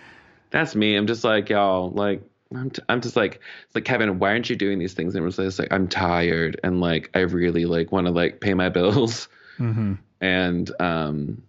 [0.51, 0.95] that's me.
[0.95, 1.91] I'm just like y'all.
[1.91, 2.23] Like
[2.55, 3.41] I'm, t- I'm just like
[3.75, 4.19] like Kevin.
[4.19, 5.15] Why aren't you doing these things?
[5.15, 8.55] And it's just like I'm tired and like I really like want to like pay
[8.55, 9.29] my bills.
[9.59, 9.95] Mm-hmm.
[10.21, 11.43] And um,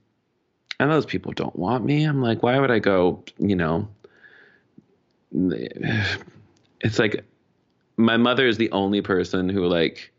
[0.79, 2.05] and those people don't want me.
[2.05, 3.23] I'm like, why would I go?
[3.37, 3.87] You know,
[5.31, 7.23] it's like
[7.97, 10.11] my mother is the only person who like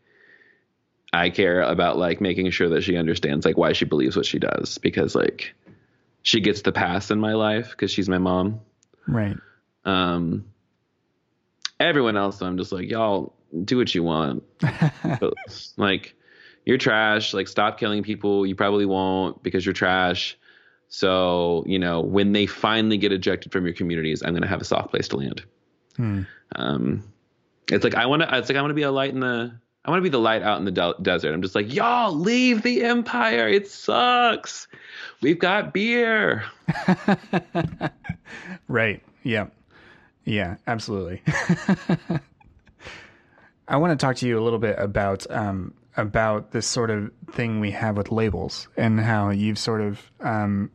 [1.13, 4.39] I care about like making sure that she understands like why she believes what she
[4.39, 5.55] does because like
[6.23, 8.61] she gets the pass in my life because she's my mom.
[9.09, 9.37] Right.
[9.85, 10.45] Um,
[11.81, 14.45] everyone else, I'm just like y'all do what you want.
[15.77, 16.15] Like
[16.65, 17.35] you're trash.
[17.35, 18.47] Like stop killing people.
[18.47, 20.39] You probably won't because you're trash.
[20.91, 24.65] So you know when they finally get ejected from your communities, I'm gonna have a
[24.65, 25.43] soft place to land.
[25.97, 26.23] Hmm.
[26.55, 27.03] Um,
[27.71, 28.39] it's like I want to.
[28.39, 29.53] It's like I want to be a light in the.
[29.83, 31.33] I want to be the light out in the de- desert.
[31.33, 33.49] I'm just like, y'all leave the empire.
[33.49, 34.69] It sucks.
[35.23, 36.45] We've got beer.
[38.69, 39.03] Right.
[39.23, 39.47] Yeah.
[40.25, 41.23] Yeah, absolutely.
[43.69, 47.11] I want to talk to you a little bit about um, about this sort of
[47.33, 50.71] thing we have with labels and how you've sort of um,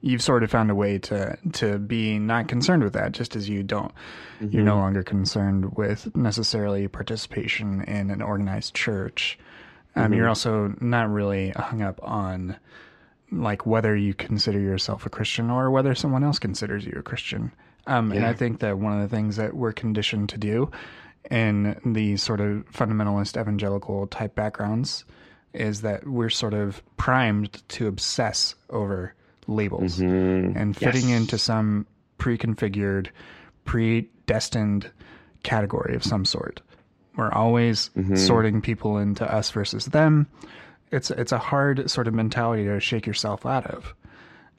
[0.00, 3.48] you've sort of found a way to to be not concerned with that, just as
[3.48, 3.92] you don't.
[4.40, 9.38] You're no longer concerned with necessarily participation in an organized church.
[9.96, 12.56] Um, You're also not really hung up on
[13.32, 17.52] like whether you consider yourself a Christian or whether someone else considers you a Christian.
[17.86, 20.70] Um, And I think that one of the things that we're conditioned to do
[21.30, 25.04] in the sort of fundamentalist evangelical type backgrounds
[25.52, 29.14] is that we're sort of primed to obsess over
[29.50, 30.56] labels mm-hmm.
[30.56, 31.20] and fitting Yes.
[31.20, 31.86] into some
[32.18, 33.08] pre-configured,
[33.64, 34.90] predestined
[35.42, 36.60] category of some sort.
[37.16, 38.16] We're always mm-hmm.
[38.16, 40.26] sorting people into us versus them.
[40.92, 43.94] It's it's a hard sort of mentality to shake yourself out of.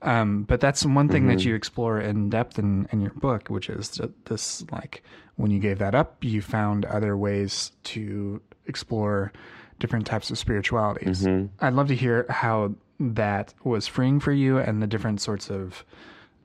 [0.01, 1.49] Um, but that's one thing that mm-hmm.
[1.49, 5.03] you explore in depth in, in your book, which is that this like
[5.35, 9.31] when you gave that up, you found other ways to explore
[9.79, 11.25] different types of spiritualities.
[11.59, 15.85] I'd love to hear how that was freeing for you and the different sorts of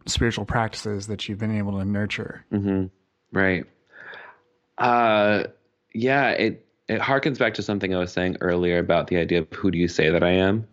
[0.07, 2.45] spiritual practices that you've been able to nurture.
[3.33, 3.65] Right.
[4.79, 5.45] Uh,
[5.93, 6.31] yeah.
[6.31, 9.71] It it harkens back to something I was saying earlier about the idea of who
[9.71, 10.67] do you say that I am,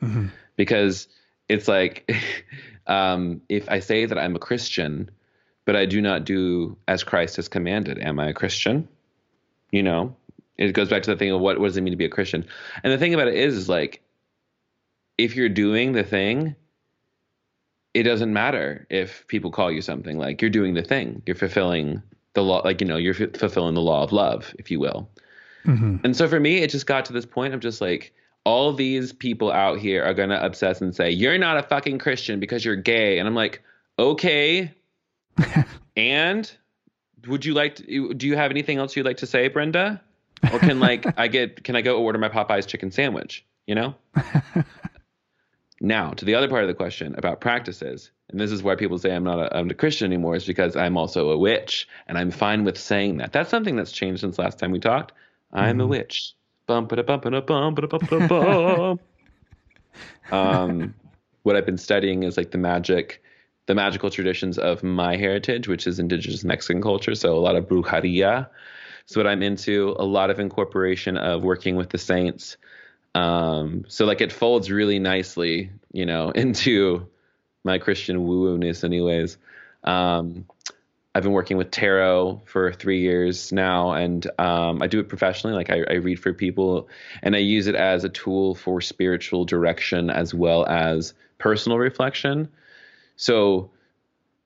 [0.55, 1.07] because
[1.49, 2.11] it's like
[2.87, 5.09] um, if I say that I'm a Christian,
[5.65, 8.87] but I do not do as Christ has commanded, am I a Christian?
[9.71, 10.15] You know,
[10.57, 12.09] it goes back to the thing of what, what does it mean to be a
[12.09, 12.45] Christian?
[12.83, 14.01] And the thing about it is, is like,
[15.17, 16.55] if you're doing the thing,
[17.93, 22.01] it doesn't matter if people call you something like you're doing the thing, you're fulfilling
[22.33, 25.09] the law, like, you know, you're f- fulfilling the law of love, if you will.
[25.65, 25.97] Mm-hmm.
[26.03, 28.13] And so for me, it just got to this point of just like,
[28.45, 31.99] all these people out here are going to obsess and say, you're not a fucking
[31.99, 33.19] Christian because you're gay.
[33.19, 33.61] And I'm like,
[33.97, 34.73] okay.
[35.95, 36.51] and
[37.27, 40.01] would you like to, do you have anything else you'd like to say, Brenda?
[40.51, 43.45] Or can like I get can I go order my Popeyes chicken sandwich?
[43.65, 43.95] You know?
[45.81, 48.97] now to the other part of the question about practices, and this is why people
[48.97, 52.17] say I'm not a, I'm a Christian anymore, is because I'm also a witch, and
[52.17, 53.31] I'm fine with saying that.
[53.31, 55.11] That's something that's changed since last time we talked.
[55.51, 56.33] I'm a witch.
[56.65, 58.99] Bum ba da bum ba da bum ba da bum ba bum.
[60.31, 60.95] Um,
[61.43, 63.21] what I've been studying is like the magic,
[63.67, 67.13] the magical traditions of my heritage, which is indigenous Mexican culture.
[67.13, 68.49] So a lot of brujeria.
[69.05, 72.57] So what I'm into, a lot of incorporation of working with the saints.
[73.15, 77.07] Um, so like it folds really nicely, you know, into
[77.63, 79.37] my Christian woo-woo-ness anyways.
[79.83, 80.45] Um,
[81.15, 85.55] I've been working with tarot for three years now, and um, I do it professionally.
[85.55, 86.89] Like I, I read for people,
[87.21, 92.49] and I use it as a tool for spiritual direction as well as personal reflection.
[93.15, 93.69] So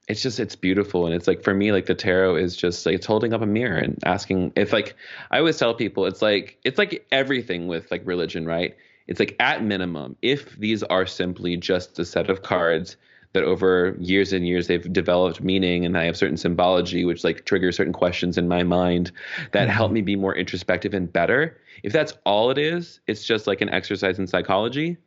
[0.07, 2.95] it's just it's beautiful, and it's like for me, like the tarot is just like
[2.95, 4.95] it's holding up a mirror and asking if like
[5.31, 8.75] I always tell people it's like it's like everything with like religion, right?
[9.07, 12.95] It's like at minimum, if these are simply just a set of cards
[13.33, 17.45] that over years and years they've developed meaning and I have certain symbology which like
[17.45, 19.11] triggers certain questions in my mind
[19.51, 19.75] that mm-hmm.
[19.75, 21.57] help me be more introspective and better.
[21.83, 24.97] If that's all it is, it's just like an exercise in psychology.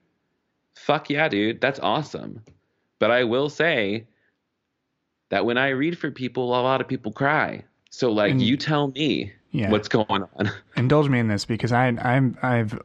[0.74, 2.42] Fuck yeah, dude, that's awesome.
[2.98, 4.06] But I will say
[5.30, 7.64] that when I read for people, a lot of people cry.
[7.90, 9.70] So like And- you tell me Yeah.
[9.70, 10.50] what's going on.
[10.76, 12.78] Indulge me in this because I I'm I've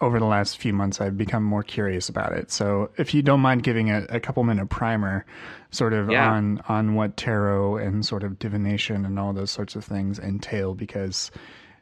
[0.00, 2.50] over the last few months, I've become more curious about it.
[2.50, 5.24] So, if you don't mind giving a, a couple minute primer,
[5.70, 6.30] sort of Yeah.
[6.30, 10.74] on on what tarot and sort of divination and all those sorts of things entail,
[10.74, 11.30] because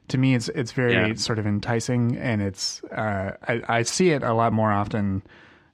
[0.09, 1.15] to me, it's it's very Yeah.
[1.15, 5.23] sort of enticing, and it's uh, I, I see it a lot more often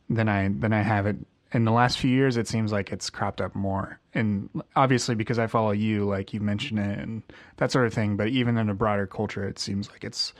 [0.09, 1.17] than I than I have it
[1.53, 2.37] in the last few years.
[2.37, 6.41] It seems like it's cropped up more, and obviously because I follow you, like you
[6.41, 7.23] mentioned it and
[7.57, 8.17] that sort of thing.
[8.17, 10.33] But even in a broader culture, it seems like it's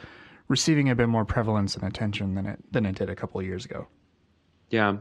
[0.49, 3.47] receiving a bit more prevalence and attention than it than it did a couple of
[3.47, 3.87] years ago.
[4.71, 4.97] Yeah,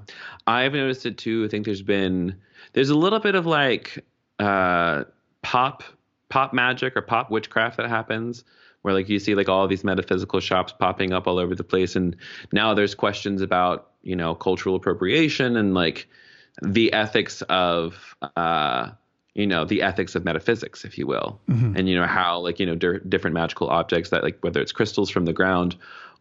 [0.46, 1.44] I've noticed it too.
[1.46, 2.36] I think there's been
[2.74, 4.04] there's a little bit of like
[4.40, 5.04] uh,
[5.42, 5.84] pop
[6.30, 8.44] pop magic or pop witchcraft that happens
[8.82, 11.96] where like you see like all these metaphysical shops popping up all over the place
[11.96, 12.16] and
[12.52, 16.08] now there's questions about you know cultural appropriation and like
[16.62, 18.90] the ethics of uh
[19.36, 21.40] you know the ethics of metaphysics if you will.
[21.78, 24.72] And you know how like you know di- different magical objects that like whether it's
[24.72, 25.76] crystals from the ground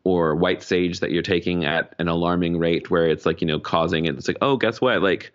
[0.05, 3.59] or white sage that you're taking at an alarming rate where it's like you know
[3.59, 5.01] causing it it's like oh guess what?
[5.01, 5.33] Like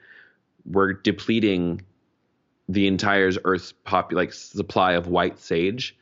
[0.65, 1.81] we're depleting
[2.69, 5.97] the entire earth's pop like supply of white sage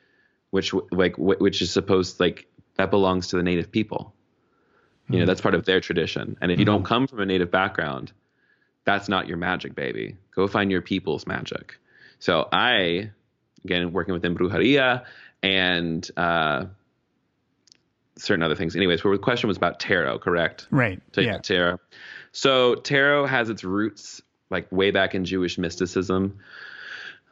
[0.50, 4.14] which like wh- which is supposed like that belongs to the native people
[5.10, 7.50] you know that's part of their tradition and if you don't come from a native
[7.52, 8.12] background
[8.86, 11.78] that's not your magic baby go find your people's magic
[12.20, 13.10] so i
[13.66, 15.04] again working within brujeria
[15.44, 16.66] and uh
[18.18, 21.02] certain other things anyways where the question was about tarot correct Right.
[21.14, 21.38] to yeah.
[21.38, 21.78] tarot.
[22.32, 26.40] So tarot has its roots like way back in Jewish mysticism.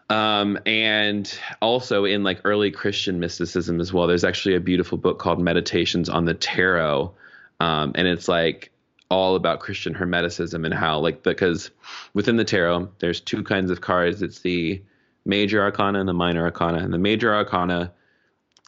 [0.10, 1.30] Um, and
[1.62, 4.08] also in like early Christian mysticism as well.
[4.08, 7.14] There's actually a beautiful book called Meditations on the Tarot.
[7.60, 8.72] Um, and it's like
[9.10, 11.72] all about Christian hermeticism and how like because
[12.14, 14.22] within the tarot there's two kinds of cards.
[14.22, 14.82] It's the
[15.26, 16.80] major arcana and the minor arcana.
[16.80, 17.94] And the major arcana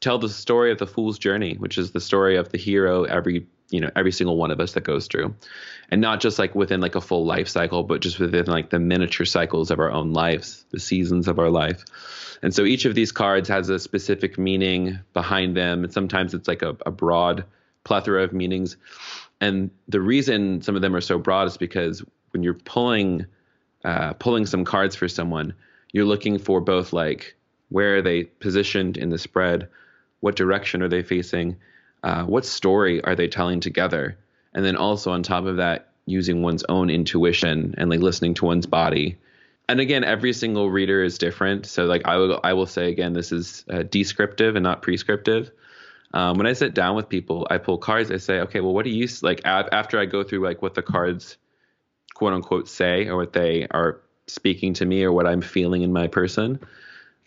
[0.02, 3.48] tell the story of the fool's journey, which is the story of the hero every
[3.70, 5.36] you know every single one of us that goes through,
[5.90, 8.80] and not just like within like a full life cycle, but just within like the
[8.80, 11.84] miniature cycles of our own lives, the seasons of our life.
[12.42, 16.48] And so each of these cards has a specific meaning behind them, and sometimes it's
[16.48, 17.44] like a, a broad
[17.90, 18.78] plethora of meanings.
[19.42, 23.26] And the reason some of them are so broad is because when you're pulling
[23.84, 25.54] uh, pulling some cards for someone,
[25.92, 27.36] you're looking for both like
[27.70, 29.68] where are they positioned in the spread,
[30.20, 31.56] what direction are they facing,
[32.04, 34.16] uh, what story are they telling together,
[34.54, 38.46] and then also on top of that, using one's own intuition and like listening to
[38.46, 39.18] one's body.
[39.68, 41.66] And again, every single reader is different.
[41.66, 45.50] So like I will I will say again, this is uh, descriptive and not prescriptive.
[46.14, 48.12] Um, when I sit down with people, I pull cards.
[48.12, 49.42] I say, okay, well, what do you like?
[49.42, 51.38] a- After I go through like what the cards,
[52.14, 55.94] quote unquote, say or what they are speaking to me or what I'm feeling in
[55.94, 56.60] my person,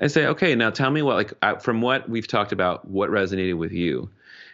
[0.00, 3.10] I say, okay, now tell me what like uh, from what we've talked about, what
[3.10, 4.10] resonated with you,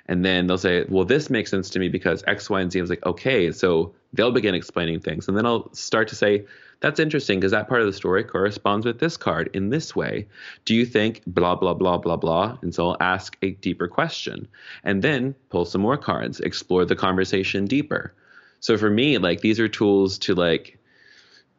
[0.06, 2.78] and then they'll say, well, this makes sense to me because X, Y, and Z.
[2.78, 6.44] I was like, okay, so they'll begin explaining things, and then I'll start to say,
[6.80, 10.28] that's interesting because that part of the story corresponds with this card in this way.
[10.64, 12.58] Do you think blah blah blah blah blah?
[12.62, 14.48] And so I'll ask a deeper question,
[14.84, 18.14] and then pull some more cards, explore the conversation deeper.
[18.60, 20.78] So for me, like these are tools to like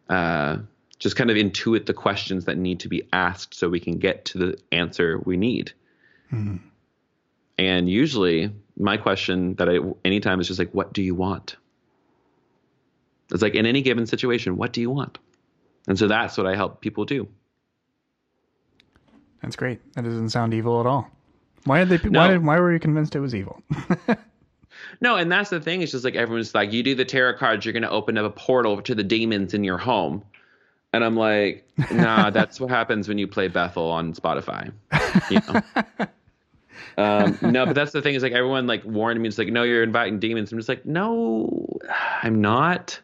[0.10, 0.58] uh,
[1.00, 4.26] just kind of intuit the questions that need to be asked so we can get
[4.26, 5.74] to the answer we need.
[7.58, 11.58] And usually, my question that I anytime is just like, "What do you want?"
[13.32, 15.18] It's like in any given situation, what do you want?
[15.88, 17.28] And so that's what I help people do.
[19.42, 19.80] That's great.
[19.94, 21.10] That doesn't sound evil at all.
[21.66, 22.10] Why did they?
[22.10, 22.20] No.
[22.20, 22.46] Why did?
[22.46, 23.62] Why were you convinced it was evil?
[25.02, 25.82] No, and that's the thing.
[25.82, 28.26] It's just like everyone's like, you do the tarot cards, you're going to open up
[28.26, 30.24] a portal to the demons in your home.
[30.92, 34.72] And I'm like, nah, that's what happens when you play Bethel on Spotify.
[35.30, 35.62] You know?
[36.98, 39.28] um, no, but that's the thing is like everyone like warned me.
[39.28, 40.52] It's like, no, you're inviting demons.
[40.52, 41.80] I'm just like, no,
[42.24, 43.00] I'm not.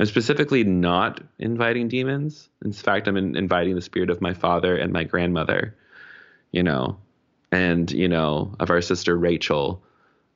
[0.00, 2.48] I'm specifically not inviting demons.
[2.64, 5.76] In fact, I'm in, inviting the spirit of my father and my grandmother,
[6.52, 6.96] you know,
[7.52, 9.82] and, you know, of our sister Rachel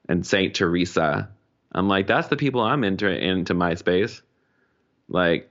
[0.06, 1.30] and Saint Teresa.
[1.72, 4.20] I'm like, that's the people I'm into into my space.
[5.08, 5.50] Like,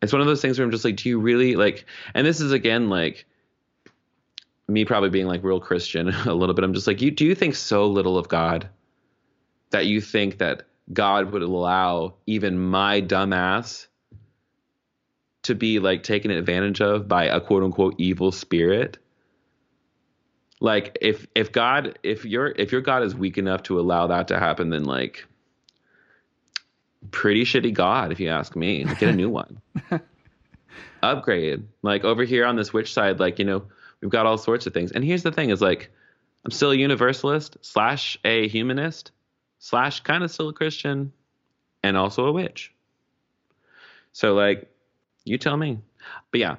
[0.00, 1.86] it's one of those things where I'm just like, do you really like?
[2.14, 3.26] And this is again like
[4.68, 6.64] me probably being like real Christian a little bit.
[6.64, 8.68] I'm just like, you do you think so little of God
[9.70, 13.86] that you think that God would allow even my dumbass
[15.42, 18.98] to be like taken advantage of by a quote unquote evil spirit?
[20.60, 24.26] like if if god if your if your god is weak enough to allow that
[24.26, 25.24] to happen then like
[27.10, 28.84] pretty shitty god if you ask me.
[28.84, 29.60] Get a new one.
[31.02, 31.64] Upgrade.
[31.82, 33.64] Like over here on this witch side like you know
[34.00, 34.92] we've got all sorts of things.
[34.92, 35.90] And here's the thing is like
[36.44, 39.12] I'm still a universalist slash a humanist
[39.58, 41.12] slash kind of still a Christian
[41.82, 42.72] and also a witch.
[44.12, 44.70] So like,
[45.24, 45.78] you tell me.
[46.30, 46.56] But yeah,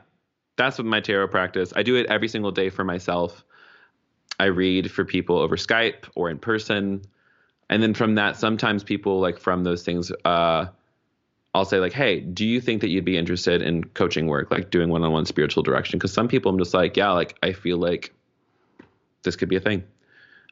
[0.56, 1.74] that's what my tarot practice.
[1.76, 3.44] I do it every single day for myself.
[4.40, 7.02] I read for people over Skype or in person.
[7.70, 10.68] And then from that, sometimes people like from those things, uh,
[11.54, 14.70] I'll say like, hey, do you think that you'd be interested in coaching work, like
[14.70, 15.98] doing one-on-one spiritual direction?
[15.98, 18.14] Because some people, I'm just like, yeah, like I feel like
[19.24, 19.84] this could be a thing.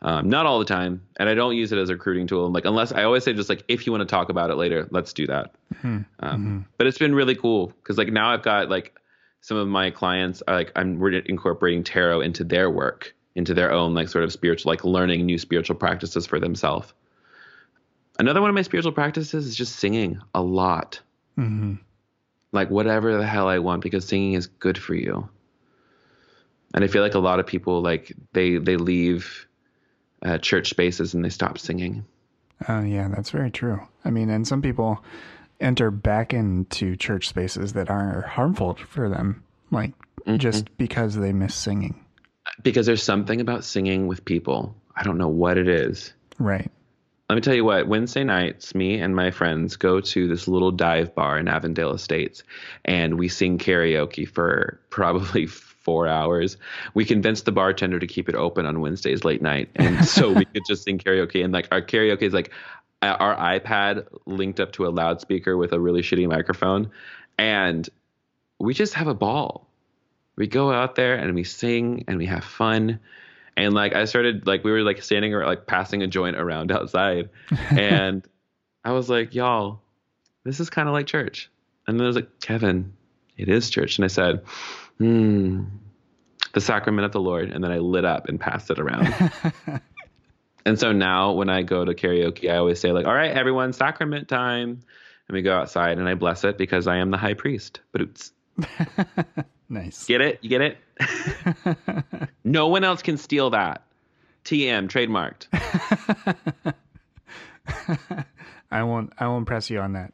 [0.01, 2.51] Um, not all the time, and I don't use it as a recruiting tool.
[2.51, 4.87] Like unless I always say just like if you want to talk about it later,
[4.91, 5.55] let's do that.
[5.73, 5.87] Mm-hmm.
[5.87, 6.59] Um, mm-hmm.
[6.77, 8.95] But it's been really cool because like now I've got like
[9.41, 13.71] some of my clients are like I'm we're incorporating tarot into their work, into their
[13.71, 16.93] own like sort of spiritual like learning new spiritual practices for themselves.
[18.19, 20.99] Another one of my spiritual practices is just singing a lot.
[21.39, 21.75] Mm-hmm.
[22.51, 25.27] Like whatever the hell I want because singing is good for you.
[26.75, 29.46] And I feel like a lot of people like they they leave
[30.27, 32.05] uh, church spaces and they stop singing.
[32.67, 33.79] Uh, yeah, that's very true.
[34.03, 35.03] I mean, and some people
[35.59, 40.37] enter back into church spaces that are harmful for them, like mm-hmm.
[40.37, 42.03] just because they miss singing.
[42.63, 44.75] Because there's something about singing with people.
[44.95, 46.13] I don't know what it is.
[46.39, 46.71] Right.
[47.29, 50.71] Let me tell you what, Wednesday nights, me and my friends go to this little
[50.71, 52.43] dive bar in Avondale Estates
[52.85, 55.47] and we sing karaoke for probably
[55.87, 56.57] four hours.
[56.93, 60.43] We convinced the bartender to keep it open on Wednesdays late night, and so we
[60.43, 61.41] could just sing karaoke.
[61.45, 62.51] And like our karaoke is like
[63.01, 66.91] uh, our iPad linked up to a loudspeaker with a really shitty microphone,
[67.37, 67.87] and
[68.59, 69.65] we just have a ball.
[70.35, 72.99] We go out there and we sing and we have fun.
[73.55, 76.69] And like I started like we were like standing or like passing a joint around
[76.69, 77.29] outside,
[77.69, 78.27] and
[78.83, 79.79] I was like, y'all,
[80.43, 81.49] this is kind of like church.
[81.87, 82.91] And then I was like, Kevin,
[83.37, 83.97] it is church.
[83.97, 84.41] And I said,
[84.97, 85.63] hmm,
[86.53, 87.51] the sacrament of the Lord.
[87.51, 89.13] And then I lit up and passed it around.
[90.65, 93.73] and so now when I go to karaoke, I always say, like, all right, everyone,
[93.73, 94.79] sacrament time.
[95.27, 97.81] And we go outside and I bless it because I am the high priest.
[97.91, 98.31] But it's
[99.69, 100.05] nice.
[100.05, 100.39] Get it?
[100.41, 100.77] You get it?
[102.43, 103.83] no one else can steal that.
[104.45, 105.47] TM trademarked.
[108.71, 110.13] I won't I won't press you on that.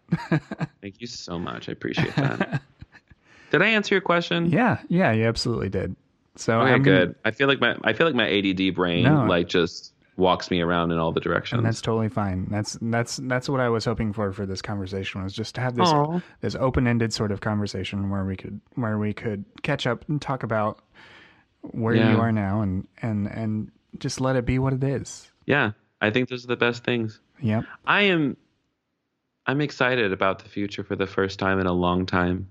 [0.82, 1.70] Thank you so much.
[1.70, 2.62] I appreciate that.
[3.54, 4.50] Did I answer your question?
[4.50, 5.96] Yeah, yeah, you absolutely did.
[6.36, 7.16] So okay, good.
[7.24, 10.60] I feel like my I feel like my ADD brain no, like just walks me
[10.60, 11.60] around in all the directions.
[11.60, 12.48] And that's totally fine.
[12.50, 15.76] That's that's that's what I was hoping for for this conversation was just to have
[15.76, 16.24] this Aww.
[16.42, 20.20] this open ended sort of conversation where we could where we could catch up and
[20.20, 20.80] talk about
[21.62, 22.12] where yeah.
[22.12, 25.32] you are now and and and just let it be what it is.
[25.46, 27.20] Yeah, I think those are the best things.
[27.40, 27.66] Yep.
[27.86, 28.36] I am.
[29.46, 32.48] I'm excited about the future for the first time in a long time.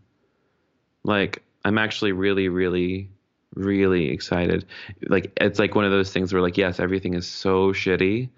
[1.04, 3.08] Like I'm actually really, really,
[3.54, 4.64] really excited.
[5.08, 8.28] Like it's like one of those things where like yes, everything is so shitty,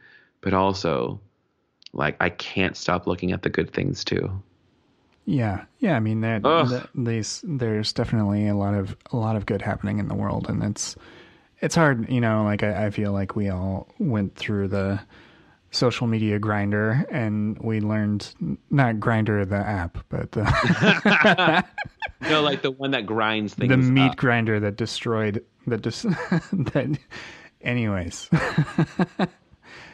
[0.41, 1.21] but also
[1.93, 4.43] like I can't stop looking at the good things too.
[5.27, 5.97] Yeah, yeah.
[5.97, 9.99] I mean, that, that these there's definitely a lot of a lot of good happening
[9.99, 10.97] in the world, and it's
[11.61, 12.45] it's hard, you know.
[12.45, 15.01] Like I, I feel like we all went through the
[15.75, 18.33] social media grinder, and we learned
[18.71, 21.65] not Grindr the app but the
[22.23, 24.17] no like the one that grinds things the meat up.
[24.17, 26.03] grinder that destroyed that just
[26.53, 26.99] that
[27.61, 28.29] anyways.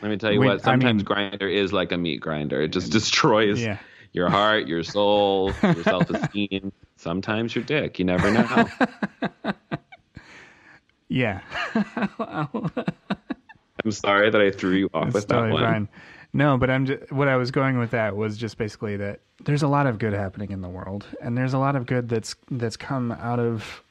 [0.03, 2.63] Let me tell you we, what sometimes I mean, Grindr is like a meat grinder.
[2.63, 3.79] It just destroys yeah.
[4.13, 7.99] your heart your soul your self-esteem sometimes your dick.
[7.99, 8.69] You never know.
[11.09, 11.41] Yeah
[13.85, 15.63] I'm sorry that I threw you off with totally that one.
[15.63, 15.89] Fine.
[16.33, 19.63] No, but I'm just, what I was going with that was just basically that there's
[19.63, 22.37] a lot of good happening in the world, and there's a lot of good that's
[22.51, 23.83] that's come out of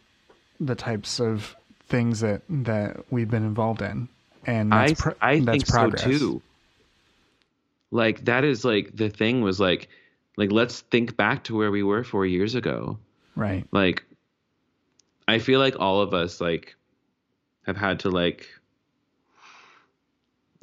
[0.59, 1.55] the types of
[1.87, 4.07] things that that we've been involved in,
[4.45, 6.03] and I pro- I think progress.
[6.03, 6.41] so too.
[7.91, 9.89] Like that is like the thing was like
[10.37, 12.99] like let's think back to where we were four years ago.
[13.35, 13.65] Right.
[13.71, 14.05] Like
[15.27, 16.75] I feel like all of us like
[17.65, 18.47] have had to like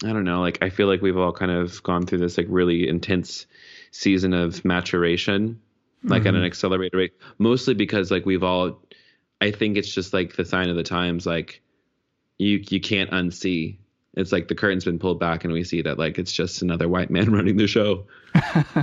[0.05, 2.47] I don't know, like I feel like we've all kind of gone through this like
[2.51, 3.47] really intense
[3.93, 5.61] season of maturation,
[6.03, 6.29] like mm-hmm.
[6.29, 6.47] at an mm-hmm.
[6.47, 8.83] accelerated rate, mostly because like we've all
[9.41, 11.63] I think it's just like the sign of the times, like
[12.39, 13.79] you you can't unsee.
[14.15, 16.89] It's like the curtain's been pulled back and we see that like it's just another
[16.89, 18.07] white man running the show.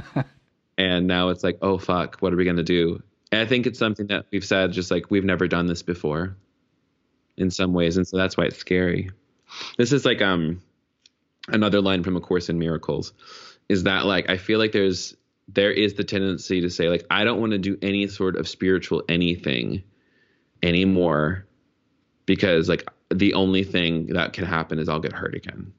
[0.78, 3.02] and now it's like, oh fuck, what are we gonna do?
[3.32, 6.36] And I think it's something that we've said just like we've never done this before
[7.38, 7.98] in some ways.
[7.98, 9.12] And so that's why it's scary.
[9.78, 10.62] This is like um
[11.48, 13.14] another line from a course in miracles
[13.70, 15.16] is that like i feel like there's
[15.50, 18.48] there is the tendency to say like i don't want to do any sort of
[18.48, 19.84] spiritual anything
[20.62, 21.46] anymore
[22.26, 25.74] because like the only thing that can happen is I'll get hurt again.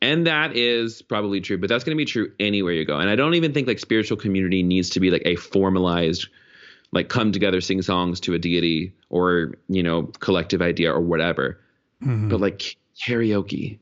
[0.00, 2.98] And that is probably true, but that's going to be true anywhere you go.
[2.98, 6.28] And I don't even think like spiritual community needs to be like a formalized,
[6.90, 11.60] like come together, sing songs to a deity or, you know, collective idea or whatever.
[12.02, 12.28] Mm-hmm.
[12.28, 13.78] But like karaoke,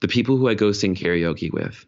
[0.00, 1.86] the people who I go sing karaoke with,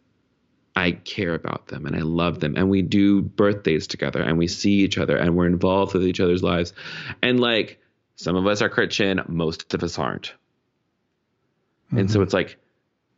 [0.75, 2.55] I care about them and I love them.
[2.55, 6.19] And we do birthdays together and we see each other and we're involved with each
[6.19, 6.73] other's lives.
[7.21, 7.79] And like
[8.15, 10.33] some of us are Christian, most of us aren't.
[11.87, 11.97] Mm-hmm.
[11.97, 12.23] And so mm-hmm.
[12.23, 12.57] it's like,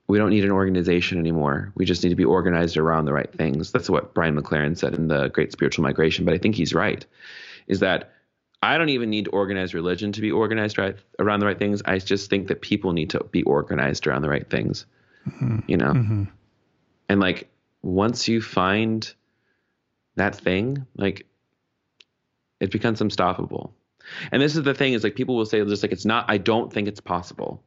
[0.08, 1.72] we don't need an organization anymore.
[1.76, 3.72] We just need to be organized around the right things.
[3.72, 6.26] That's what Brian McLaren said in the Great Spiritual Migration.
[6.26, 7.06] But I think he's right,
[7.68, 8.13] is that
[8.64, 11.82] I don't even need to organize religion to be organized right around the right things.
[11.86, 14.86] I just think that people need to be organized around the right things.
[15.28, 15.60] Mm-hmm.
[15.68, 15.94] You know?
[15.94, 16.24] Mm-hmm.
[17.10, 17.50] And like
[17.82, 19.14] once you find
[20.16, 21.26] that thing, like
[22.60, 23.74] it becomes unstoppable.
[24.32, 26.38] And this is the thing is like people will say just like it's not I
[26.38, 27.64] don't think it's possible.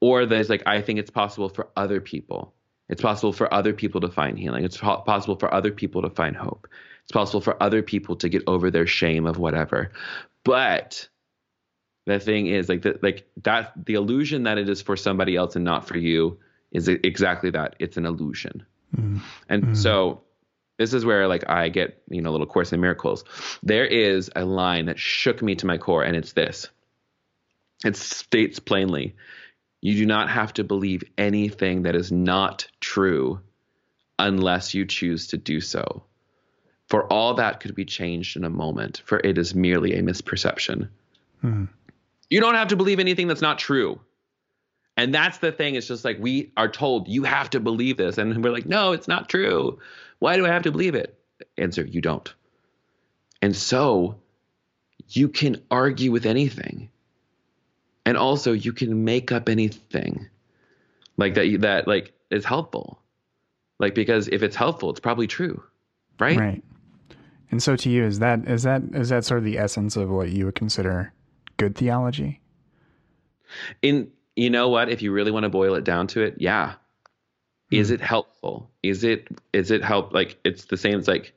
[0.00, 2.54] Or there's like I think it's possible for other people.
[2.88, 4.64] It's possible for other people to find healing.
[4.64, 6.66] It's po- possible for other people to find hope.
[7.10, 9.90] It's possible for other people to get over their shame of whatever.
[10.44, 11.08] But
[12.06, 15.56] the thing is like that like that the illusion that it is for somebody else
[15.56, 16.38] and not for you
[16.70, 17.74] is exactly that.
[17.80, 18.64] It's an illusion.
[18.96, 19.22] Mm.
[19.48, 19.76] And mm.
[19.76, 20.22] so
[20.78, 23.24] this is where like I get, you know, a little course in miracles.
[23.64, 26.68] There is a line that shook me to my core and it's this.
[27.84, 29.16] It states plainly,
[29.80, 33.40] you do not have to believe anything that is not true
[34.16, 36.04] unless you choose to do so.
[36.90, 40.88] For all that could be changed in a moment, for it is merely a misperception.
[41.40, 41.66] Hmm.
[42.28, 44.00] You don't have to believe anything that's not true.
[44.96, 45.76] And that's the thing.
[45.76, 48.18] It's just like we are told you have to believe this.
[48.18, 49.78] And we're like, no, it's not true.
[50.18, 51.16] Why do I have to believe it?
[51.56, 52.32] Answer, you don't.
[53.40, 54.16] And so
[55.08, 56.90] you can argue with anything.
[58.04, 60.28] And also you can make up anything
[61.16, 63.00] like that that like is helpful.
[63.78, 65.62] Like because if it's helpful, it's probably true.
[66.18, 66.36] Right?
[66.36, 66.64] Right.
[67.50, 70.08] And so to you, is that is that is that sort of the essence of
[70.08, 71.12] what you would consider
[71.56, 72.40] good theology?
[73.82, 74.88] In you know what?
[74.88, 76.74] If you really want to boil it down to it, yeah.
[77.70, 77.94] Is hmm.
[77.94, 78.70] it helpful?
[78.82, 81.32] Is it is it help like it's the same as like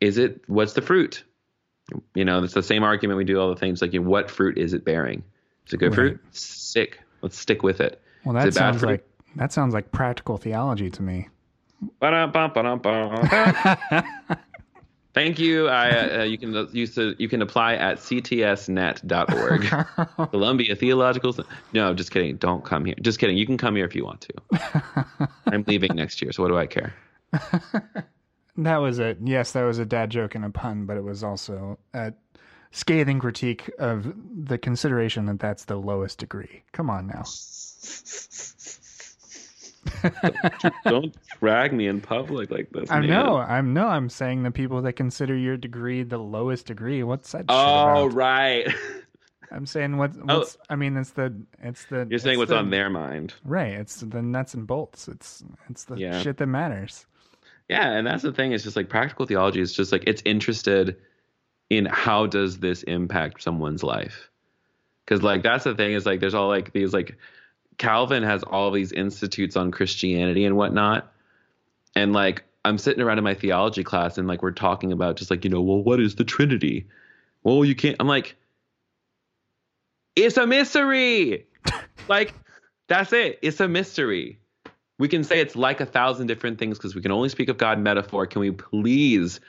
[0.00, 1.24] is it what's the fruit?
[2.14, 4.30] You know, it's the same argument we do all the things like you know, what
[4.30, 5.22] fruit is it bearing?
[5.66, 5.94] Is it good right.
[5.94, 6.20] fruit?
[6.30, 7.00] Sick.
[7.22, 8.00] Let's stick with it.
[8.24, 9.06] Well, that sounds like
[9.36, 11.28] that sounds like practical theology to me.
[15.16, 15.68] Thank you.
[15.68, 19.62] I, uh, you can use to, you can apply at ctsnet.org.
[20.30, 21.34] Columbia Theological.
[21.72, 22.36] No, just kidding.
[22.36, 22.96] Don't come here.
[23.00, 23.38] Just kidding.
[23.38, 25.28] You can come here if you want to.
[25.46, 26.94] I'm leaving next year, so what do I care?
[28.58, 29.16] that was it.
[29.24, 32.12] Yes, that was a dad joke and a pun, but it was also a
[32.70, 34.12] scathing critique of
[34.44, 36.62] the consideration that that's the lowest degree.
[36.72, 37.24] Come on now
[40.62, 42.90] don't, don't drag me in public like this.
[42.90, 43.38] I know.
[43.38, 43.86] I'm no.
[43.86, 47.02] I'm saying the people that consider your degree the lowest degree.
[47.02, 47.46] What's that?
[47.48, 48.66] Oh, right.
[49.50, 50.38] I'm saying what, oh.
[50.38, 50.56] what's.
[50.56, 50.64] Oh.
[50.70, 51.34] I mean, it's the.
[51.62, 52.06] It's the.
[52.08, 53.72] You're saying what's the, on their mind, right?
[53.72, 55.08] It's the nuts and bolts.
[55.08, 56.20] It's it's the yeah.
[56.22, 57.06] shit that matters.
[57.68, 58.52] Yeah, and that's the thing.
[58.52, 60.96] It's just like practical theology is just like it's interested
[61.68, 64.30] in how does this impact someone's life
[65.06, 67.16] because like that's the thing is like there's all like these like
[67.78, 71.12] Calvin has all these institutes on Christianity and whatnot.
[71.94, 75.30] And like I'm sitting around in my theology class and like we're talking about just
[75.30, 76.86] like, you know, well, what is the Trinity?
[77.42, 78.36] Well, you can't I'm like,
[80.14, 81.46] it's a mystery.
[82.08, 82.34] like,
[82.88, 83.38] that's it.
[83.42, 84.40] It's a mystery.
[84.98, 87.58] We can say it's like a thousand different things because we can only speak of
[87.58, 88.26] God metaphor.
[88.26, 89.40] Can we please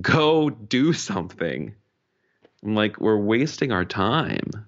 [0.00, 1.74] go do something?
[2.62, 4.66] I'm like, we're wasting our time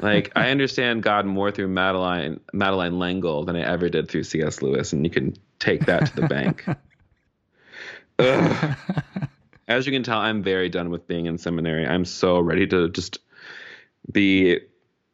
[0.00, 4.62] like I understand God more through Madeleine Madeleine L'Engle than I ever did through C.S.
[4.62, 6.64] Lewis, and you can take that to the bank.
[9.68, 11.86] As you can tell, I'm very done with being in seminary.
[11.86, 13.18] I'm so ready to just
[14.10, 14.60] be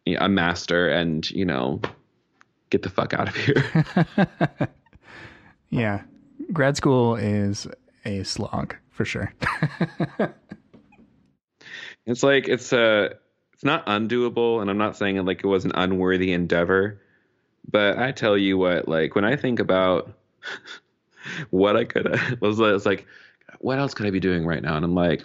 [0.06, 1.80] a master and you know
[2.70, 3.86] get the fuck out of here.
[5.70, 6.02] yeah,
[6.52, 7.66] grad school is
[8.04, 9.32] a slog for sure.
[12.06, 13.16] it's like it's a
[13.62, 17.00] it's not undoable, and I'm not saying it like it was an unworthy endeavor,
[17.70, 20.12] but I tell you what, like when I think about
[21.50, 23.06] what I could was like,
[23.60, 24.74] what else could I be doing right now?
[24.74, 25.22] And I'm like,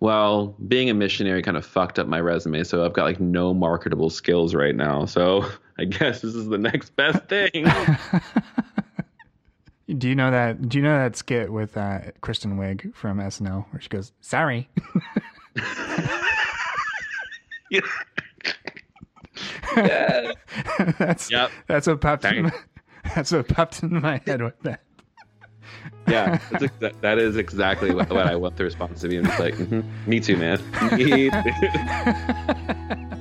[0.00, 3.54] well, being a missionary kind of fucked up my resume, so I've got like no
[3.54, 5.04] marketable skills right now.
[5.04, 7.70] So I guess this is the next best thing.
[9.96, 10.68] do you know that?
[10.68, 14.68] Do you know that skit with uh, Kristen Wiig from SNL where she goes, "Sorry."
[19.76, 20.32] Yeah.
[20.98, 21.50] that's Yep.
[21.66, 22.52] that's what popped in my,
[23.14, 24.80] that's what popped in my head with that.
[26.08, 29.16] Yeah, that's exa- that is exactly what, what I want the response to be.
[29.18, 30.60] I'm just like, mhm, me too, man.
[30.96, 31.32] Me too.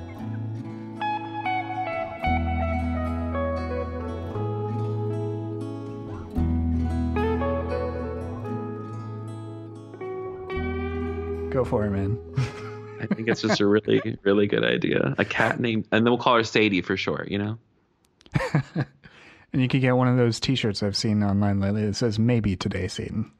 [11.49, 12.17] Go for it, man.
[13.11, 15.15] I think it's just a really, really good idea.
[15.17, 17.29] A cat named, and then we'll call her Sadie for short.
[17.29, 17.57] You know?
[19.55, 22.57] And you could get one of those T-shirts I've seen online lately that says "Maybe
[22.57, 23.31] today, Satan."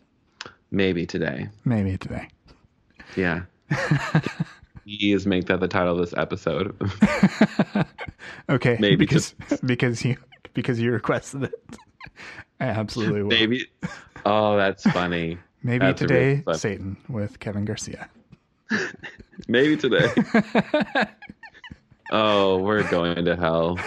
[0.70, 1.50] Maybe today.
[1.66, 2.28] Maybe today.
[3.16, 3.42] Yeah.
[4.82, 6.74] Please make that the title of this episode.
[8.48, 8.78] Okay.
[8.80, 10.16] Maybe because because you
[10.54, 11.54] because you requested it.
[12.58, 13.28] I absolutely will.
[13.28, 13.66] Maybe.
[14.24, 15.36] Oh, that's funny.
[15.62, 16.58] Maybe That's today, really.
[16.58, 18.08] Satan with Kevin Garcia.
[19.48, 20.08] Maybe today.
[22.12, 23.78] oh, we're going to hell.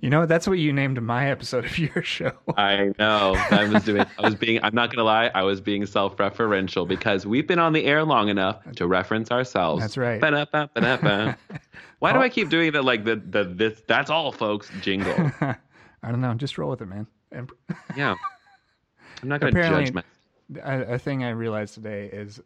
[0.00, 2.32] You know, that's what you named my episode of your show.
[2.56, 3.34] I know.
[3.50, 4.04] I was doing.
[4.18, 4.58] I was being.
[4.62, 5.30] I'm not gonna lie.
[5.34, 9.82] I was being self-referential because we've been on the air long enough to reference ourselves.
[9.82, 10.20] That's right.
[10.20, 11.38] Ba-da-ba, ba-da-ba.
[12.00, 12.84] Why do I keep doing that?
[12.84, 13.82] Like the the this.
[13.86, 14.68] That's all, folks.
[14.80, 15.14] Jingle.
[15.40, 15.56] I
[16.10, 16.34] don't know.
[16.34, 17.06] Just roll with it, man.
[17.96, 18.16] Yeah.
[19.22, 20.02] I'm not gonna Apparently- judge my.
[20.64, 22.40] a, a thing I realized today is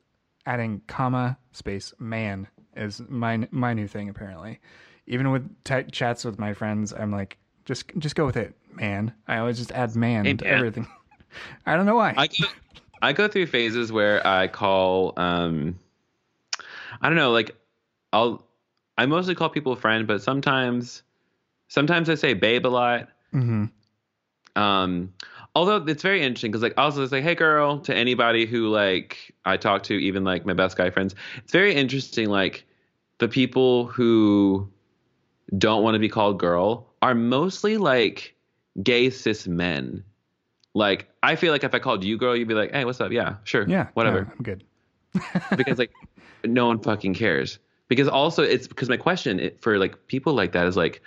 [0.47, 4.09] adding comma space man is my my new thing.
[4.09, 4.61] Apparently,
[5.07, 9.13] even with t- chats with my friends, I'm like, just just go with it, man.
[9.29, 10.55] I always just add man Hey, to man.
[10.55, 10.87] everything.
[11.67, 12.15] I don't know why.
[12.17, 12.47] I go,
[13.03, 15.79] I go through phases where I call um
[17.01, 17.55] I don't know, like
[18.13, 18.47] I'll
[18.97, 21.03] I mostly call people friend, but sometimes
[21.69, 23.09] sometimes I say babe a lot.
[23.33, 23.65] hmm
[24.55, 25.13] Um
[25.57, 29.57] although it's very interesting because like also say hey girl to anybody who like I
[29.57, 31.15] talk to, even like my best guy friends.
[31.39, 32.67] It's very interesting like
[33.19, 34.69] the people who
[35.57, 38.37] don't want to be called girl are mostly like
[38.83, 40.05] gay cis men.
[40.75, 43.11] Like I feel like if I called you girl, you'd be like, "Hey, what's up?
[43.11, 44.65] Yeah, sure, Yeah, whatever." no, I'm good.
[45.57, 45.91] because like
[46.45, 47.59] no one fucking cares.
[47.89, 51.01] Because also it's because my question for like people like that is like,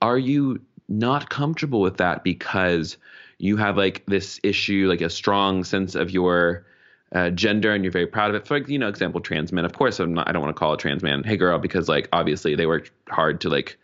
[0.00, 2.98] are you not comfortable with that because
[3.38, 6.66] you have like this issue, like a strong sense of your
[7.12, 8.46] uh, gender and you're very proud of it.
[8.46, 9.64] For like, you know, example, trans men.
[9.64, 10.28] Of course, I'm not.
[10.28, 12.90] I don't want to call a trans man, hey girl, because like obviously they worked
[13.08, 13.78] hard to like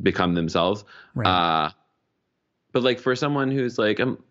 [0.00, 0.84] become themselves.
[1.14, 1.26] Right.
[1.28, 1.70] Uh,
[2.72, 4.22] but like for someone who's like, um,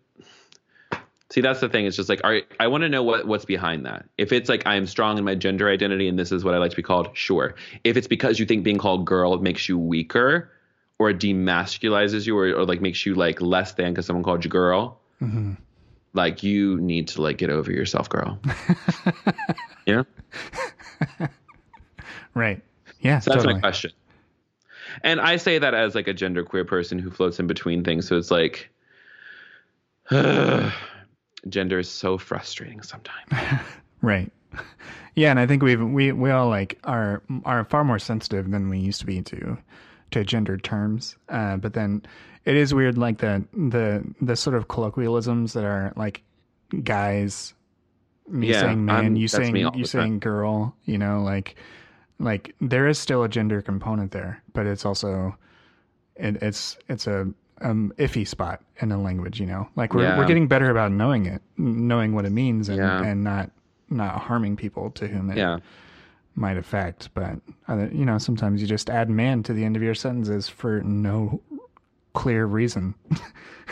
[1.30, 1.86] see, that's the thing.
[1.86, 4.06] It's just like, are, I want to know what what's behind that.
[4.18, 6.70] If it's like I'm strong in my gender identity and this is what I like
[6.70, 7.54] to be called, sure.
[7.84, 10.50] If it's because you think being called girl makes you weaker
[10.98, 14.44] or it demasculizes you or, or like makes you like less than because someone called
[14.44, 15.54] you girl, hmm
[16.14, 18.40] like you need to like get over yourself, girl.
[19.86, 20.02] yeah.
[22.34, 22.62] Right.
[23.00, 23.20] Yeah.
[23.20, 23.54] So that's totally.
[23.54, 23.92] my question.
[25.02, 28.08] And I say that as like a genderqueer person who floats in between things.
[28.08, 28.70] So it's like,
[31.48, 33.32] gender is so frustrating sometimes.
[34.00, 34.30] Right.
[35.16, 38.68] Yeah, and I think we've we we all like are are far more sensitive than
[38.68, 39.58] we used to be to
[40.12, 41.16] to gendered terms.
[41.28, 42.02] Uh, but then
[42.44, 46.22] it is weird, like the the the sort of colloquialisms that are like
[46.82, 47.54] guys,
[48.28, 50.74] me Yeah, saying man, I'm- you saying you saying girl.
[50.84, 51.56] You know, like
[52.18, 55.36] like there is still a gender component there, but it's also
[56.16, 57.28] it, it's it's a
[57.60, 59.40] um iffy spot in the language.
[59.40, 60.18] You know, like we're Yeah.
[60.18, 63.02] we're getting better about knowing it, knowing what it means, and Yeah.
[63.02, 63.50] and not
[63.90, 65.58] not harming people to whom it Yeah.
[66.34, 67.12] Might affect.
[67.14, 70.48] But other, you know, sometimes you just add man to the end of your sentences
[70.48, 71.40] for no
[72.12, 72.94] clear reason.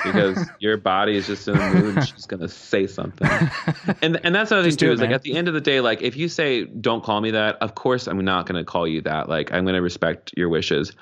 [0.05, 3.27] Because your body is just in the mood, it's just gonna say something.
[4.03, 5.81] And and that's another thing too, it, is like at the end of the day,
[5.81, 9.01] like if you say don't call me that, of course I'm not gonna call you
[9.01, 9.31] that.
[9.31, 10.93] Like I'm gonna respect your wishes.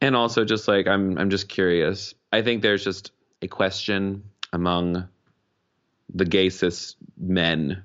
[0.00, 2.14] And also just like I'm I'm just curious.
[2.32, 3.10] I think there's just
[3.42, 5.08] a question among
[6.14, 7.82] the gay cis men.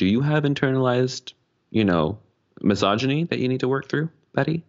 [0.00, 1.34] Do you have internalized,
[1.68, 2.18] you know,
[2.62, 4.64] misogyny that you need to work through, Betty?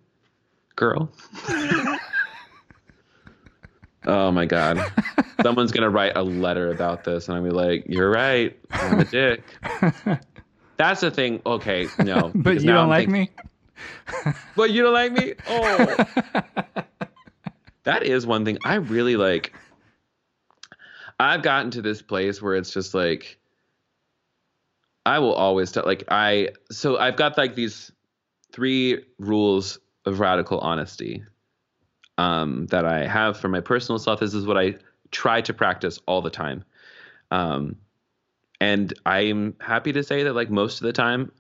[0.76, 1.10] Girl?
[4.06, 4.84] oh my God.
[5.42, 8.60] Someone's going to write a letter about this, and I'll be like, you're right.
[8.72, 9.46] I'm a dick.
[10.76, 11.42] That's the thing.
[11.46, 12.30] Okay, no.
[12.36, 13.34] but you don't I'm like thinking-
[14.26, 14.34] me?
[14.58, 15.36] but you don't like me?
[15.48, 16.06] Oh.
[17.84, 19.54] that is one thing I really like.
[21.18, 23.38] I've gotten to this place where it's just like
[25.06, 27.92] I will always tell like I so I've got like these
[28.52, 31.24] three rules of radical honesty
[32.18, 34.20] um that I have for my personal self.
[34.20, 34.76] This is what I
[35.12, 36.64] try to practice all the time.
[37.32, 37.78] Um
[38.60, 41.32] and I'm happy to say that like most of the time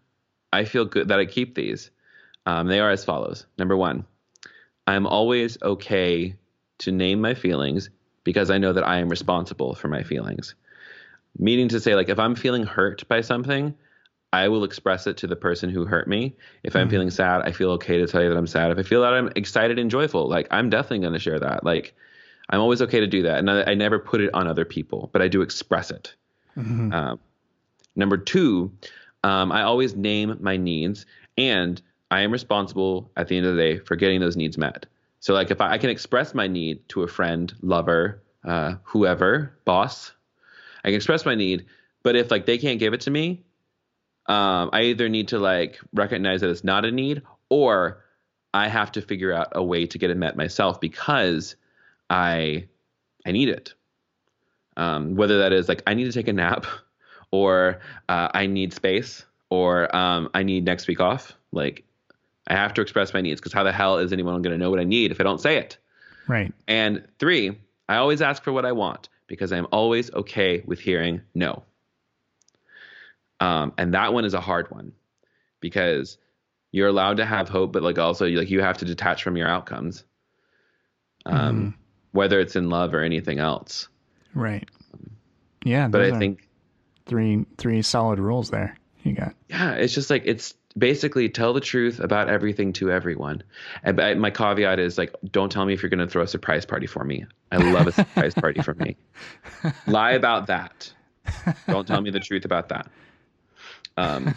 [0.51, 1.91] I feel good that I keep these.
[2.45, 3.45] Um, they are as follows.
[3.57, 4.05] Number one,
[4.87, 6.35] I'm always okay
[6.79, 7.89] to name my feelings
[8.23, 10.55] because I know that I am responsible for my feelings.
[11.37, 13.73] Meaning to say, like, if I'm feeling hurt by something,
[14.33, 16.35] I will express it to the person who hurt me.
[16.63, 18.71] If I'm feeling sad, I feel okay to tell you that I'm sad.
[18.71, 21.65] If I feel that I'm excited and joyful, like, I'm definitely going to share that.
[21.65, 21.93] Like,
[22.49, 23.39] I'm always okay to do that.
[23.39, 26.15] And I, I never put it on other people, but I do express it.
[26.57, 26.93] Mm-hmm.
[26.93, 27.19] Um,
[27.95, 28.71] number two,
[29.23, 31.05] um, I always name my needs,
[31.37, 34.85] and I am responsible at the end of the day for getting those needs met.
[35.19, 39.57] So, like, if I, I can express my need to a friend, lover, uh, whoever,
[39.65, 40.13] boss,
[40.83, 41.65] I can express my need.
[42.03, 43.43] But if like they can't give it to me,
[44.27, 48.03] um, I either need to like recognize that it's not a need, or
[48.53, 51.55] I have to figure out a way to get it met myself because
[52.09, 52.67] I
[53.25, 53.73] I need it.
[54.77, 56.65] Um, whether that is like I need to take a nap,
[57.31, 57.79] or
[58.09, 61.37] uh, I need space, or um, I need next week off.
[61.51, 61.83] Like
[62.47, 64.71] I have to express my needs because how the hell is anyone going to know
[64.71, 65.77] what I need if I don't say it?
[66.27, 66.53] Right.
[66.67, 67.59] And three,
[67.89, 71.63] I always ask for what I want because I'm always okay with hearing no.
[73.39, 74.91] Um, and that one is a hard one
[75.61, 76.17] because
[76.73, 79.47] you're allowed to have hope, but like also like you have to detach from your
[79.47, 80.03] outcomes,
[81.25, 81.75] um,
[82.11, 83.87] whether it's in love or anything else.
[84.35, 84.67] Right.
[85.63, 85.87] Yeah.
[85.87, 86.49] But I think
[87.05, 88.77] three three solid rules there.
[89.03, 89.33] You got.
[89.49, 93.43] yeah, it's just like it's basically tell the truth about everything to everyone.
[93.83, 96.65] And my caveat is like, don't tell me if you're going to throw a surprise
[96.65, 97.25] party for me.
[97.51, 98.97] I love a surprise party for me.
[99.87, 100.91] Lie about that.
[101.67, 102.89] Don't tell me the truth about that.
[103.97, 104.33] Um,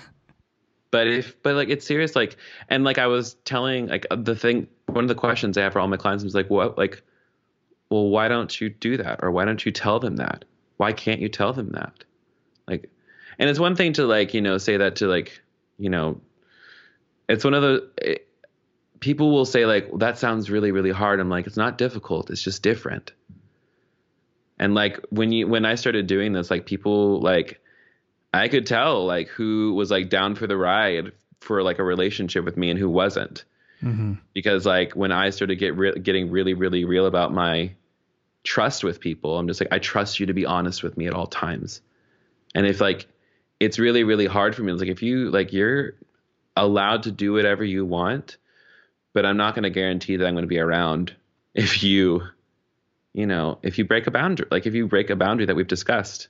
[0.91, 2.37] but if but like it's serious, like
[2.69, 5.81] and like I was telling like the thing, one of the questions I have for
[5.81, 7.03] all my clients was like, what like,
[7.91, 10.45] well, why don't you do that, or why don't you tell them that?
[10.77, 12.05] Why can't you tell them that?
[12.69, 12.91] Like,
[13.39, 15.41] and it's one thing to like you know say that to like
[15.79, 16.21] you know,
[17.29, 18.29] it's one of the it,
[19.01, 21.21] people will say like well, that sounds really really hard.
[21.21, 22.31] I'm like it's not difficult.
[22.31, 23.13] It's just different.
[24.59, 27.61] And like when you when I started doing this, like people like
[28.33, 32.45] I could tell like who was like down for the ride for like a relationship
[32.45, 33.45] with me and who wasn't.
[33.83, 34.15] Mm-hmm.
[34.33, 37.75] Because like when I started get re- getting really really real about my
[38.43, 41.15] trust with people, I'm just like I trust you to be honest with me at
[41.15, 41.81] all times.
[42.55, 43.07] And if like
[43.61, 45.95] it's really really hard for me, it's like if you like you're
[46.57, 48.37] allowed to do whatever you want,
[49.13, 51.15] but I'm not going to guarantee that I'm going to be around
[51.55, 52.23] if you
[53.13, 55.69] you know, if you break a boundary, like if you break a boundary that we've
[55.69, 56.29] discussed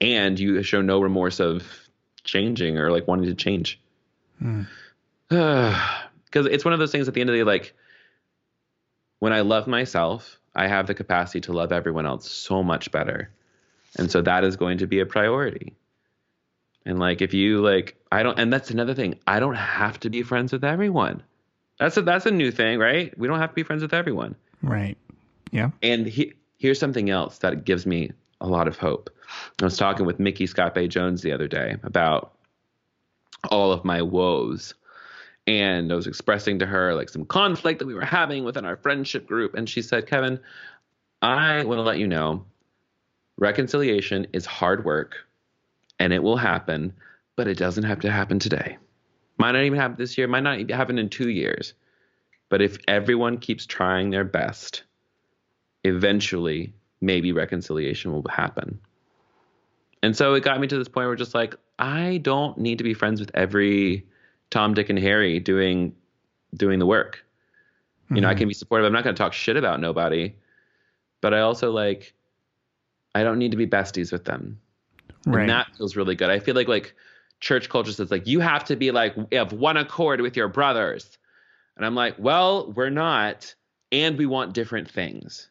[0.00, 1.62] and you show no remorse of
[2.24, 3.80] changing or like wanting to change.
[4.38, 4.62] Hmm.
[6.24, 7.74] Because it's one of those things at the end of the day, like
[9.18, 13.28] when I love myself, I have the capacity to love everyone else so much better.
[13.98, 15.74] And so that is going to be a priority.
[16.84, 19.18] And like if you like I don't and that's another thing.
[19.26, 21.22] I don't have to be friends with everyone.
[21.78, 23.16] That's a that's a new thing, right?
[23.18, 24.34] We don't have to be friends with everyone.
[24.62, 24.96] Right.
[25.50, 25.70] Yeah.
[25.82, 29.10] And he, here's something else that gives me a lot of hope.
[29.60, 32.32] I was talking with Micky ScottBey Jones the other day about
[33.50, 34.74] all of my woes.
[35.46, 38.76] And I was expressing to her like some conflict that we were having within our
[38.76, 39.54] friendship group.
[39.54, 40.38] And she said, Kevin,
[41.20, 42.44] I want to let you know
[43.38, 45.16] reconciliation is hard work
[46.02, 46.92] and it will happen,
[47.36, 48.76] but it doesn't have to happen today.
[49.38, 51.74] Might not even happen this year, might not even happen in two years.
[52.48, 54.82] But if everyone keeps trying their best,
[55.84, 58.80] eventually maybe reconciliation will happen.
[60.02, 62.84] And so it got me to this point where just like I don't need to
[62.84, 64.04] be friends with every
[64.50, 65.94] Tom, Dick, and Harry doing
[66.56, 67.24] doing the work.
[68.10, 68.38] You know, I mm-hmm.
[68.40, 68.86] can be supportive.
[68.86, 70.34] I'm not going to talk shit about nobody,
[71.20, 72.12] but I also like
[73.14, 74.58] I don't need to be besties with them.
[75.26, 75.42] Right.
[75.42, 76.30] And that feels really good.
[76.30, 76.94] I feel like like
[77.40, 81.18] church culture says like you have to be like of one accord with your brothers.
[81.76, 83.54] And I'm like, well, we're not,
[83.90, 85.48] and we want different things.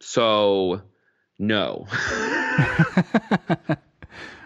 [0.00, 0.82] So
[1.38, 1.86] no.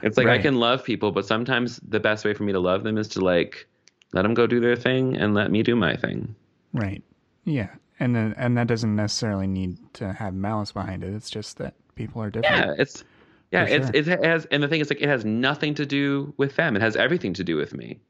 [0.02, 2.82] it's like I can love people, but sometimes the best way for me to love
[2.82, 3.68] them is to like
[4.12, 6.34] let them go do their thing and let me do my thing.
[6.72, 7.02] Right.
[7.44, 7.68] Yeah.
[7.98, 11.14] And then and that doesn't necessarily need to have malice behind it.
[11.14, 12.66] It's just that people are different.
[12.66, 13.04] Yeah, it's
[13.50, 14.14] yeah, it's sure.
[14.14, 16.76] it has and the thing is like it has nothing to do with them.
[16.76, 18.00] It has everything to do with me.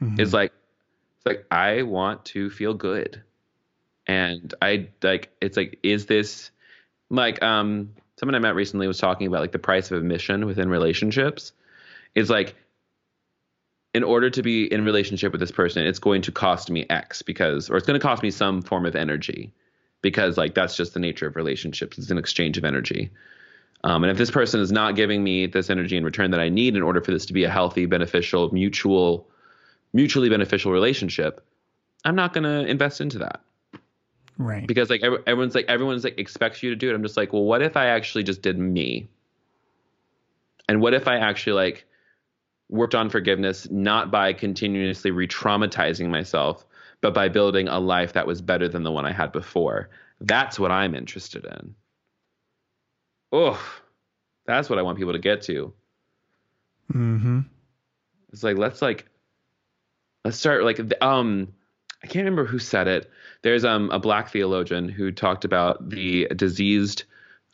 [0.00, 0.18] Mhm.
[0.18, 0.52] It's like
[1.16, 3.22] it's like I want to feel good.
[4.06, 6.50] And I like it's like is this
[7.10, 10.68] like um someone I met recently was talking about like the price of admission within
[10.68, 11.52] relationships.
[12.14, 12.54] It's like
[13.94, 17.22] in order to be in relationship with this person, it's going to cost me X
[17.22, 19.52] because or it's going to cost me some form of energy
[20.02, 21.98] because like that's just the nature of relationships.
[21.98, 23.10] It's an exchange of energy.
[23.84, 26.48] Um, and if this person is not giving me this energy in return that I
[26.48, 29.28] need in order for this to be a healthy, beneficial, mutual
[29.92, 31.44] mutually beneficial relationship,
[32.04, 33.40] I'm not going to invest into that.
[34.36, 34.66] Right.
[34.66, 36.94] Because like everyone's like everyone's like expects you to do it.
[36.94, 39.08] I'm just like, well, what if I actually just did me?
[40.68, 41.86] And what if I actually like
[42.68, 46.66] worked on forgiveness not by continuously re-traumatizing myself,
[47.00, 49.88] but by building a life that was better than the one I had before?
[50.20, 51.74] That's what I'm interested in.
[53.32, 53.60] Oh,
[54.46, 55.72] that's what I want people to get to.
[56.92, 57.40] Mm-hmm.
[58.32, 59.06] It's like let's like
[60.24, 61.52] let's start like um
[62.02, 63.10] I can't remember who said it.
[63.42, 67.04] There's um a black theologian who talked about the diseased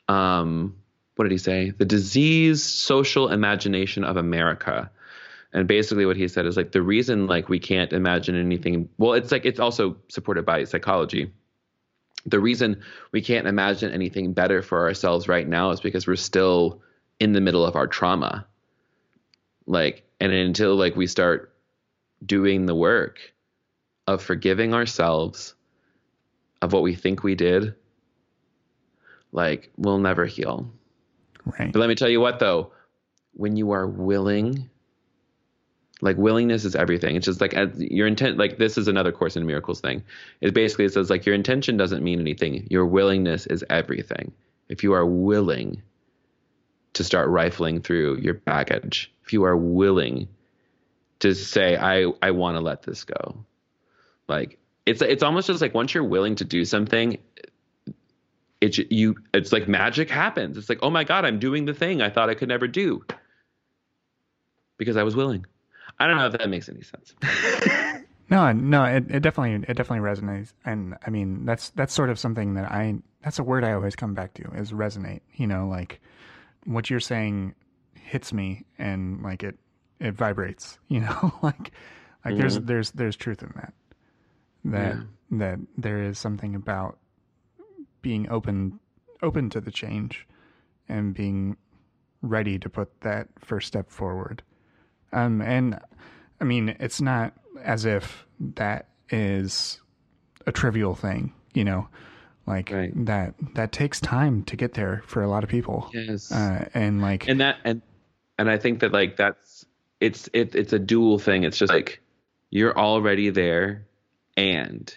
[0.08, 0.76] um
[1.16, 1.70] what did he say?
[1.70, 4.90] The diseased social imagination of America.
[5.52, 9.12] And basically what he said is like the reason like we can't imagine anything well
[9.12, 11.32] it's like it's also supported by psychology.
[12.26, 16.80] The reason we can't imagine anything better for ourselves right now is because we're still
[17.20, 18.46] in the middle of our trauma.
[19.66, 21.54] Like and until like we start
[22.24, 23.18] doing the work
[24.06, 25.54] of forgiving ourselves
[26.62, 27.74] of what we think we did,
[29.32, 30.70] like we'll never heal.
[31.44, 31.72] Right.
[31.72, 32.72] But let me tell you what though,
[33.32, 34.70] when you are willing,
[36.01, 37.16] like willingness is everything.
[37.16, 38.36] It's just like uh, your intent.
[38.36, 40.03] Like this is another Course in Miracles thing.
[40.40, 42.66] It basically says like your intention doesn't mean anything.
[42.70, 44.32] Your willingness is everything.
[44.68, 45.82] If you are willing
[46.95, 50.28] to start rifling through your baggage, if you are willing
[51.20, 53.45] to say I I want to let this go,
[54.28, 57.18] like it's it's almost just like once you're willing to do something,
[58.61, 60.59] it's you it's like magic happens.
[60.59, 63.05] It's like, "Oh my god, I'm doing the thing I thought I could never do."
[64.76, 65.47] Because I was willing.
[65.99, 67.14] I don't know if that makes any sense.
[68.30, 70.53] no, no, it, it definitely it definitely resonates.
[70.64, 73.97] And I mean, that's that's sort of something that I that's a word I always
[73.97, 75.20] come back to is resonate.
[75.34, 76.01] You know, like
[76.64, 77.55] what you're saying
[77.95, 79.57] hits me and like it
[80.01, 81.32] it vibrates, you know?
[81.42, 81.72] like
[82.24, 82.38] like mm-hmm.
[82.38, 83.72] there's there's there's truth in that.
[84.64, 85.03] That yeah.
[85.38, 86.99] that there is something about
[88.03, 88.80] being open
[89.22, 90.26] open to the change
[90.88, 91.57] and being
[92.22, 94.42] ready to put that first step forward.
[95.14, 95.80] Um, and
[96.40, 99.80] I mean, it's not as if that is
[100.46, 101.88] a trivial thing, you know,
[102.46, 102.92] like right.
[103.06, 105.88] that, that takes time to get there for a lot of people.
[105.94, 106.30] Yes.
[106.30, 107.80] Uh, and like, and that, and,
[108.38, 109.64] and I think that like, that's,
[110.00, 111.44] it's, it, it's a dual thing.
[111.44, 112.00] It's just like,
[112.50, 113.86] you're already there
[114.36, 114.94] and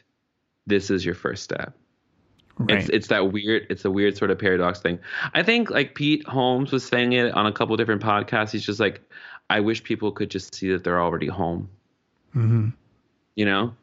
[0.66, 1.74] this is your first step.
[2.60, 2.80] Right.
[2.80, 4.98] It's it's that weird it's a weird sort of paradox thing.
[5.36, 8.52] I think like Pete Holmes was saying it on a couple different podcasts.
[8.52, 9.00] He's just like,
[9.50, 11.70] I wish people could just see that they're already home.
[12.36, 12.70] Mm-hmm.
[13.36, 13.74] You know,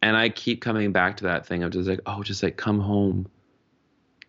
[0.00, 2.80] and I keep coming back to that thing of just like, oh, just like come
[2.80, 3.28] home.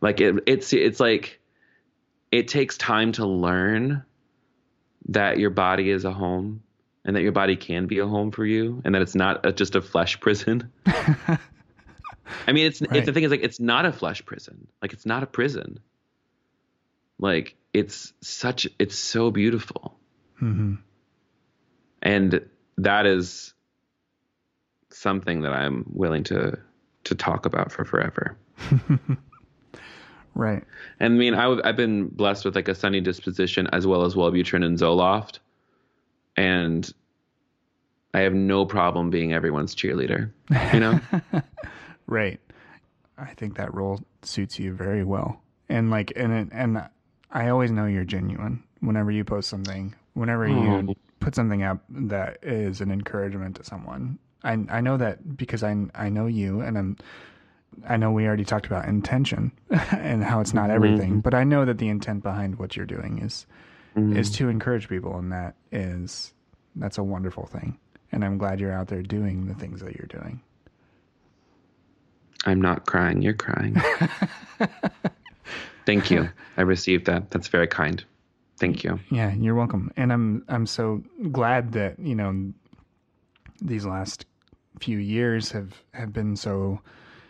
[0.02, 1.40] Like it, it's it's like
[2.32, 4.04] it takes time to learn
[5.10, 6.62] that your body is a home
[7.06, 9.52] and that your body can be a home for you and that it's not a,
[9.52, 10.72] just a flesh prison.
[10.86, 12.96] I mean, it's, right.
[12.96, 14.68] it's the thing is like it's not a flesh prison.
[14.82, 15.80] Like it's not a prison.
[17.20, 19.98] Like it's such it's so beautiful.
[20.42, 20.76] Mm-hmm.
[22.02, 23.54] And that is
[24.90, 26.58] something that I'm willing to
[27.06, 28.38] to talk about for forever.
[30.36, 30.64] right.
[31.00, 34.16] And I mean, I, have been blessed with like a sunny disposition as well as
[34.16, 35.40] Wellbutrin and Zoloft,
[36.38, 36.90] and
[38.14, 40.32] I have no problem being everyone's cheerleader.
[40.74, 41.00] You know.
[42.08, 42.40] Right.
[43.18, 45.42] I think that role suits you very well.
[45.70, 46.90] And like and and
[47.32, 50.94] I always know you're genuine whenever you post something, whenever you oh.
[51.20, 54.20] put something up that is an encouragement to someone.
[54.44, 56.98] I I know that because I I know you and I'm
[57.88, 59.52] I know we already talked about intention
[59.92, 60.76] and how it's not mm-hmm.
[60.76, 61.20] everything, mm-hmm.
[61.20, 63.46] but I know that the intent behind what you're doing is
[63.96, 64.16] mm-hmm.
[64.16, 66.34] is to encourage people and that is
[66.76, 67.78] that's a wonderful thing.
[68.12, 70.42] And I'm glad you're out there doing the things that you're doing.
[72.46, 73.22] I'm not crying.
[73.22, 73.82] You're crying.
[75.86, 76.30] Thank you.
[76.58, 77.32] I received that.
[77.32, 78.04] That's very kind.
[78.64, 78.98] Thank you.
[79.10, 79.92] Yeah, you're welcome.
[79.98, 81.04] And I'm I'm so
[81.34, 82.54] glad that, you know,
[83.62, 84.26] these last
[84.80, 86.80] few years have have been so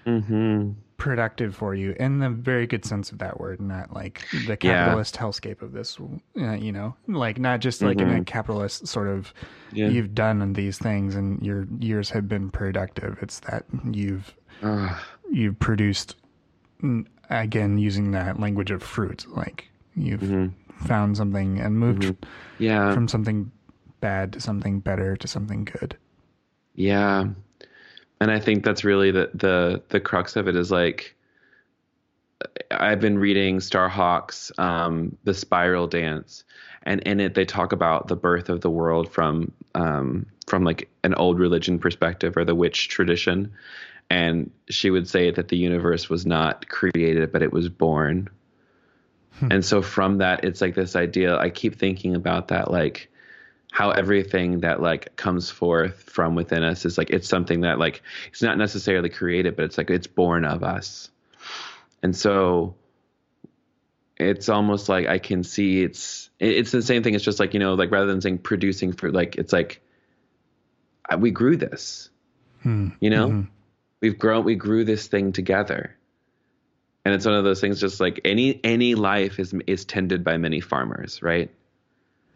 [0.06, 0.74] mm-hmm.
[0.98, 5.16] productive for you in the very good sense of that word, not like the capitalist
[5.16, 5.22] yeah.
[5.24, 5.98] hellscape of this,
[6.38, 8.10] uh, you know, like not just like mm-hmm.
[8.10, 8.26] in a mm-hmm.
[8.26, 9.34] capitalist sort of
[9.72, 9.88] yeah.
[9.88, 13.18] you've done these things and your years have been productive.
[13.24, 14.36] It's that you've
[15.32, 16.16] you've produced
[17.32, 20.48] again using that language of fruit like you've mm-hmm.
[20.84, 22.64] Found something and moved mm-hmm.
[22.64, 23.52] yeah from something
[24.00, 25.98] bad to something better to something good
[26.76, 27.26] yeah
[28.20, 31.16] and i think that's really the the the crux of it is like
[32.72, 36.44] I've been reading Starhawk's um, The Spiral Dance,
[36.84, 40.90] and in it they talk about the birth of the world from um, from like
[41.04, 43.52] an old religion perspective or the witch tradition,
[44.10, 48.30] and she would say that the universe was not created but it was born.
[49.40, 49.52] Hmm.
[49.52, 51.38] And so from that, it's like this idea.
[51.38, 53.10] I keep thinking about that, like
[53.72, 58.04] how everything that like comes forth from within us is like it's something that like
[58.28, 61.10] it's not necessarily created, but it's like it's born of us.
[62.04, 62.76] And so
[64.18, 67.16] it's almost like I can see it's it's the same thing.
[67.16, 69.82] It's just like you know, like rather than saying producing fruit, like it's like
[71.18, 72.10] we grew this.
[72.62, 72.90] Hmm.
[73.00, 73.42] You know, mm-hmm.
[74.02, 75.98] we've grown, we grew this thing together,
[77.06, 77.80] and it's one of those things.
[77.80, 81.52] Just like any any life is is tended by many farmers, right?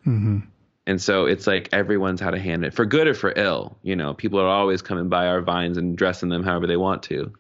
[0.05, 0.39] Mm-hmm.
[0.85, 3.77] And so it's like everyone's had a hand in it, for good or for ill.
[3.83, 7.03] You know, people are always coming by our vines and dressing them however they want
[7.03, 7.33] to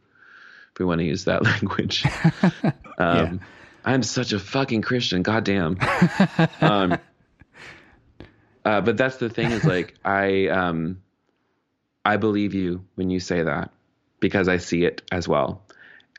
[0.73, 2.05] If we want to use that language.
[2.43, 3.33] um, yeah.
[3.85, 5.23] I'm such a fucking Christian.
[5.23, 5.77] Goddamn.
[6.59, 6.97] um,
[8.65, 11.01] uh, but that's the thing is like I um,
[12.03, 13.71] I believe you when you say that
[14.19, 15.61] because I see it as well,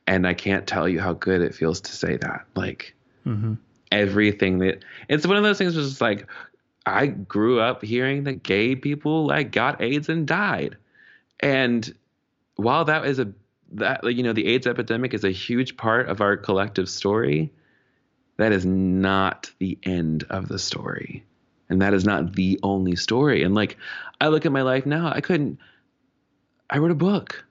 [0.09, 2.47] and I can't tell you how good it feels to say that.
[2.57, 2.95] Like
[3.27, 3.55] mm-hmm.
[3.93, 5.77] everything that it's one of those things.
[5.77, 6.27] Was like
[6.87, 10.79] I grew up hearing that gay people like got AIDS and died,
[11.41, 11.95] and
[12.57, 13.33] while that is a
[13.73, 17.53] that you know the AIDS epidemic is a huge part of our collective story.
[18.39, 21.23] That is not the end of the story,
[21.69, 23.43] and that is not the only story.
[23.43, 23.77] And like
[24.23, 25.59] I look at my life now, I couldn't.
[26.71, 27.45] I wrote a book,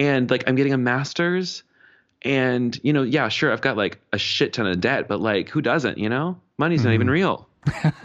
[0.00, 1.62] and like I'm getting a master's,
[2.22, 5.50] and you know, yeah, sure, I've got like a shit ton of debt, but like
[5.50, 5.98] who doesn't?
[5.98, 6.88] You know, money's mm-hmm.
[6.88, 7.12] not even mm-hmm.
[7.12, 7.46] real.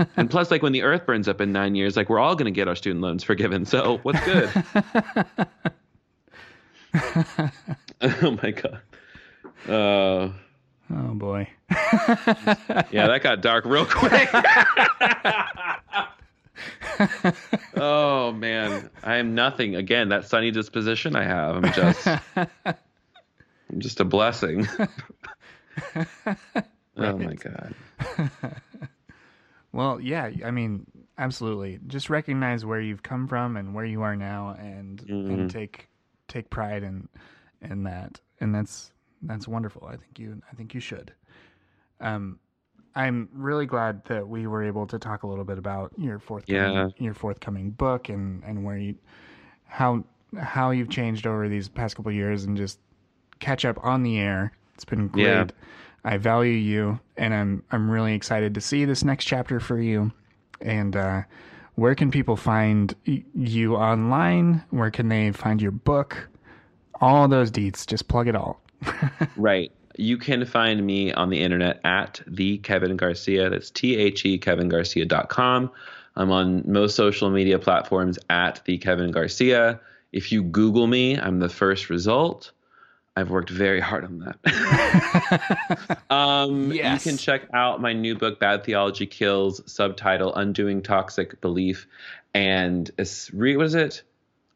[0.17, 2.45] and plus, like when the earth burns up in nine years, like we're all going
[2.45, 3.65] to get our student loans forgiven.
[3.65, 4.51] So what's good?
[8.01, 8.81] oh my god.
[9.65, 10.31] Uh,
[10.93, 11.49] oh boy.
[11.71, 14.29] yeah, that got dark real quick.
[19.15, 19.75] I am nothing.
[19.75, 21.63] Again, that sunny disposition I have.
[21.63, 24.67] I'm just I'm just a blessing.
[25.95, 27.75] oh my god.
[29.71, 30.85] Well, yeah, I mean,
[31.17, 31.79] absolutely.
[31.85, 35.31] Just recognize where you've come from and where you are now and mm-hmm.
[35.31, 35.89] and take
[36.29, 37.09] take pride in
[37.61, 38.93] in that, and that's
[39.23, 39.85] that's wonderful.
[39.85, 41.13] I think you I think you should.
[41.99, 42.39] Um,
[42.95, 46.73] I'm really glad that we were able to talk a little bit about your forthcoming
[46.73, 46.89] yeah.
[46.97, 48.95] your forthcoming book and and where you
[49.65, 50.03] how
[50.39, 52.79] how you've changed over these past couple years and just
[53.39, 54.51] catch up on the air.
[54.73, 55.25] It's been great.
[55.25, 55.45] Yeah.
[56.03, 60.11] I value you, and I'm I'm really excited to see this next chapter for you.
[60.61, 61.23] And uh,
[61.75, 64.63] where can people find you online?
[64.69, 66.29] Where can they find your book?
[67.01, 68.61] All those deets, just plug it all.
[69.35, 69.71] right.
[69.97, 73.49] You can find me on the internet at the Kevin Garcia.
[73.49, 75.71] That's T H E Kevin Garcia.com.
[76.15, 79.79] I'm on most social media platforms at the Kevin Garcia.
[80.11, 82.51] If you Google me, I'm the first result.
[83.17, 85.97] I've worked very hard on that.
[86.09, 87.05] um, yes.
[87.05, 91.87] You can check out my new book, Bad Theology Kills, subtitle Undoing Toxic Belief
[92.35, 94.03] and what is it?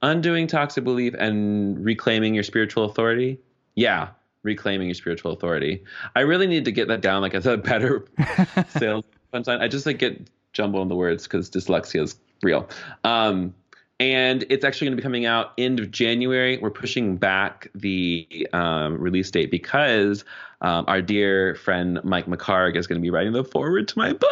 [0.01, 3.39] Undoing Toxic Belief and Reclaiming Your Spiritual Authority.
[3.75, 4.09] Yeah,
[4.43, 5.83] Reclaiming Your Spiritual Authority.
[6.15, 8.05] I really need to get that down like as a better
[8.69, 9.61] sales punchline.
[9.61, 12.67] I just like get jumbled on the words because dyslexia is real.
[13.03, 13.53] Um,
[13.99, 16.57] and it's actually going to be coming out end of January.
[16.57, 20.23] We're pushing back the um, release date because
[20.61, 24.13] um, our dear friend Mike McHargue is going to be writing the foreword to my
[24.13, 24.31] book.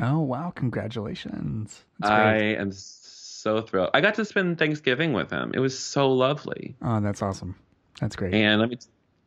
[0.00, 0.52] Oh wow!
[0.54, 1.82] Congratulations!
[2.02, 3.90] I am so thrilled.
[3.92, 5.50] I got to spend Thanksgiving with him.
[5.54, 6.76] It was so lovely.
[6.80, 7.56] Oh, that's awesome.
[8.00, 8.34] That's great.
[8.34, 8.78] And let me.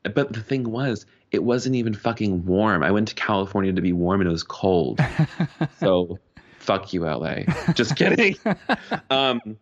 [0.03, 2.83] But the thing was, it wasn't even fucking warm.
[2.83, 4.99] I went to California to be warm, and it was cold.
[5.79, 6.19] so,
[6.59, 7.41] fuck you, LA.
[7.73, 8.35] Just kidding.
[9.09, 9.57] um,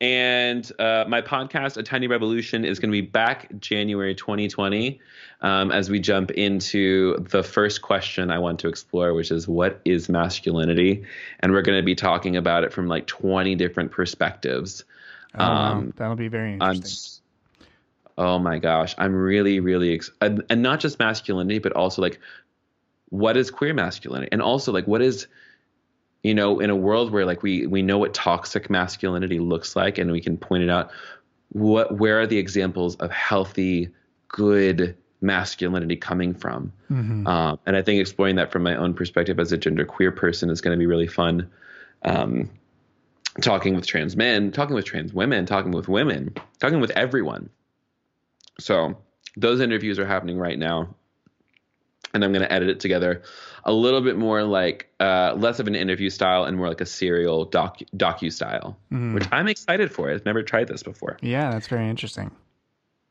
[0.00, 4.98] and uh, my podcast, A Tiny Revolution, is going to be back January 2020
[5.42, 9.80] um, as we jump into the first question I want to explore, which is what
[9.84, 11.04] is masculinity?
[11.40, 14.84] And we're going to be talking about it from like 20 different perspectives.
[15.34, 15.92] Oh, um.
[15.96, 17.19] That'll be very interesting.
[18.20, 18.94] Oh my gosh.
[18.98, 22.20] I'm really, really, ex- and, and not just masculinity, but also like
[23.08, 24.28] what is queer masculinity?
[24.30, 25.26] And also like what is
[26.22, 29.98] you know, in a world where like we we know what toxic masculinity looks like,
[29.98, 30.90] and we can point it out.
[31.52, 33.88] What where are the examples of healthy,
[34.28, 36.72] good masculinity coming from?
[36.90, 37.26] Mm-hmm.
[37.26, 40.50] Um, and I think exploring that from my own perspective as a gender queer person
[40.50, 41.50] is going to be really fun.
[42.04, 42.50] Um,
[43.40, 47.48] talking with trans men, talking with trans women, talking with women, talking with everyone.
[48.60, 48.96] So
[49.36, 50.94] those interviews are happening right now
[52.12, 53.22] and i'm going to edit it together
[53.64, 56.86] a little bit more like uh, less of an interview style and more like a
[56.86, 61.68] serial doc docu style which i'm excited for i've never tried this before Yeah, that's
[61.68, 62.32] very interesting.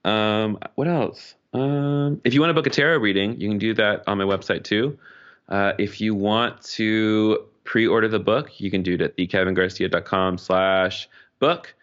[0.04, 1.36] um, what else?
[1.54, 4.26] Um, if you want to book a tarot reading, you can do that on my
[4.26, 5.00] website too.
[5.48, 11.08] Uh, if you want to pre-order the book, you can do it at thekevingarcia.com slash
[11.40, 11.74] book.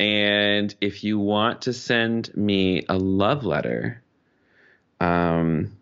[0.00, 4.02] And if you want to send me a love letter,
[4.98, 5.76] um,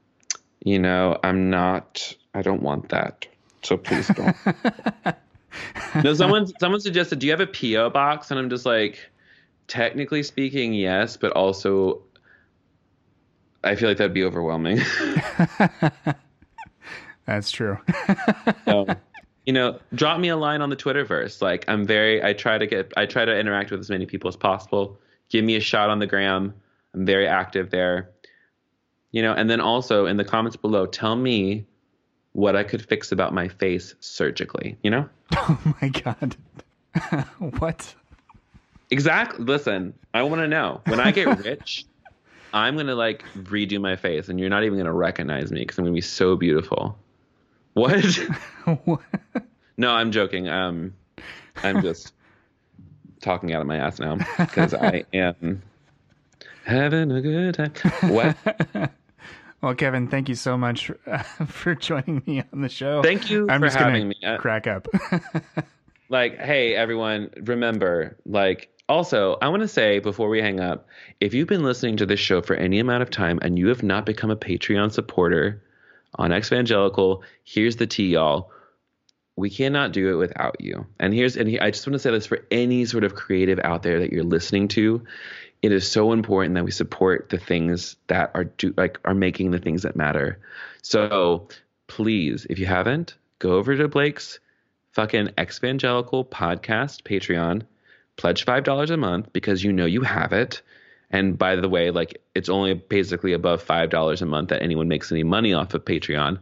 [0.64, 3.28] you know, I'm not, I don't want that.
[3.62, 4.34] So please don't.
[6.04, 8.32] no, someone, someone suggested, do you have a PO box?
[8.32, 9.08] And I'm just like,
[9.68, 12.02] technically speaking, yes, but also
[13.62, 14.80] I feel like that'd be overwhelming.
[17.26, 17.78] That's true.
[18.64, 18.86] so,
[19.48, 21.40] you know, drop me a line on the Twitterverse.
[21.40, 24.28] Like I'm very I try to get I try to interact with as many people
[24.28, 25.00] as possible.
[25.30, 26.52] Give me a shot on the gram.
[26.92, 28.10] I'm very active there.
[29.10, 31.64] You know, and then also in the comments below, tell me
[32.32, 35.08] what I could fix about my face surgically, you know?
[35.36, 36.36] oh my god.
[37.58, 37.94] what?
[38.90, 39.46] Exactly.
[39.46, 40.82] Listen, I want to know.
[40.84, 41.86] When I get rich,
[42.52, 45.60] I'm going to like redo my face and you're not even going to recognize me
[45.60, 46.98] because I'm going to be so beautiful.
[47.74, 48.18] What?
[48.84, 49.00] What?
[49.78, 50.46] no, I'm joking.
[50.48, 50.92] Um,
[51.62, 52.12] I'm just
[53.20, 55.62] talking out of my ass now because I am
[56.66, 57.72] having a good time.
[58.12, 58.36] What?
[59.60, 63.02] Well, Kevin, thank you so much uh, for joining me on the show.
[63.02, 64.14] Thank you I'm for just gonna having me.
[64.24, 64.86] Uh, crack up.
[66.08, 70.86] like hey everyone remember like also i want to say before we hang up
[71.20, 73.82] if you've been listening to this show for any amount of time and you have
[73.82, 75.62] not become a patreon supporter
[76.14, 78.50] on exvangelical here's the tea y'all
[79.36, 82.26] we cannot do it without you and here's and i just want to say this
[82.26, 85.02] for any sort of creative out there that you're listening to
[85.60, 89.50] it is so important that we support the things that are do like are making
[89.50, 90.38] the things that matter
[90.82, 91.48] so
[91.86, 94.38] please if you haven't go over to blake's
[94.98, 97.62] fucking Evangelical podcast Patreon.
[98.16, 100.60] Pledge five dollars a month because you know you have it.
[101.10, 104.88] And by the way, like it's only basically above five dollars a month that anyone
[104.88, 106.38] makes any money off of Patreon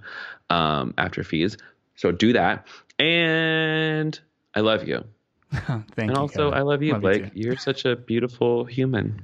[0.51, 1.57] um, after fees.
[1.95, 2.67] So do that.
[2.99, 4.19] And
[4.55, 5.05] I love you.
[5.53, 5.85] Thank you.
[5.99, 6.17] and you.
[6.17, 6.55] also, Kevin.
[6.55, 7.25] I love you, Love Blake.
[7.25, 7.31] too.
[7.41, 9.23] You're such a beautiful human.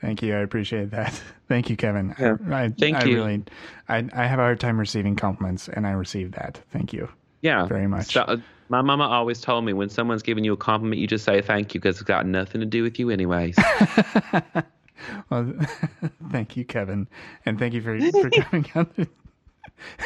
[0.00, 0.34] Thank you.
[0.34, 1.20] I appreciate that.
[1.48, 2.14] Thank you, Kevin.
[2.18, 2.36] Yeah.
[2.50, 3.16] I, Thank I you.
[3.16, 3.44] Really,
[3.88, 6.60] I, I have a hard time receiving compliments, and I received that.
[6.72, 7.08] Thank you.
[7.42, 8.12] Yeah, Very much.
[8.12, 8.36] So, uh,
[8.68, 11.74] my mama always told me when someone's giving you a compliment, you just say thank
[11.74, 13.56] you because it's got nothing to do with you, anyways.
[15.28, 15.52] Well,
[16.30, 17.08] thank you, Kevin,
[17.46, 18.90] and thank you for for coming on.
[18.96, 19.08] The,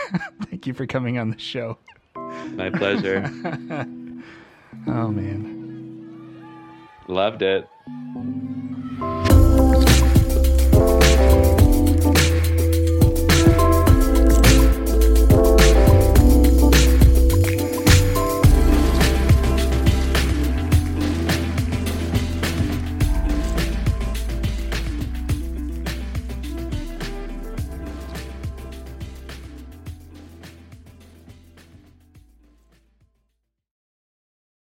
[0.44, 1.78] thank you for coming on the show.
[2.14, 3.30] My pleasure.
[4.86, 5.54] Oh man.
[7.08, 7.68] Loved it.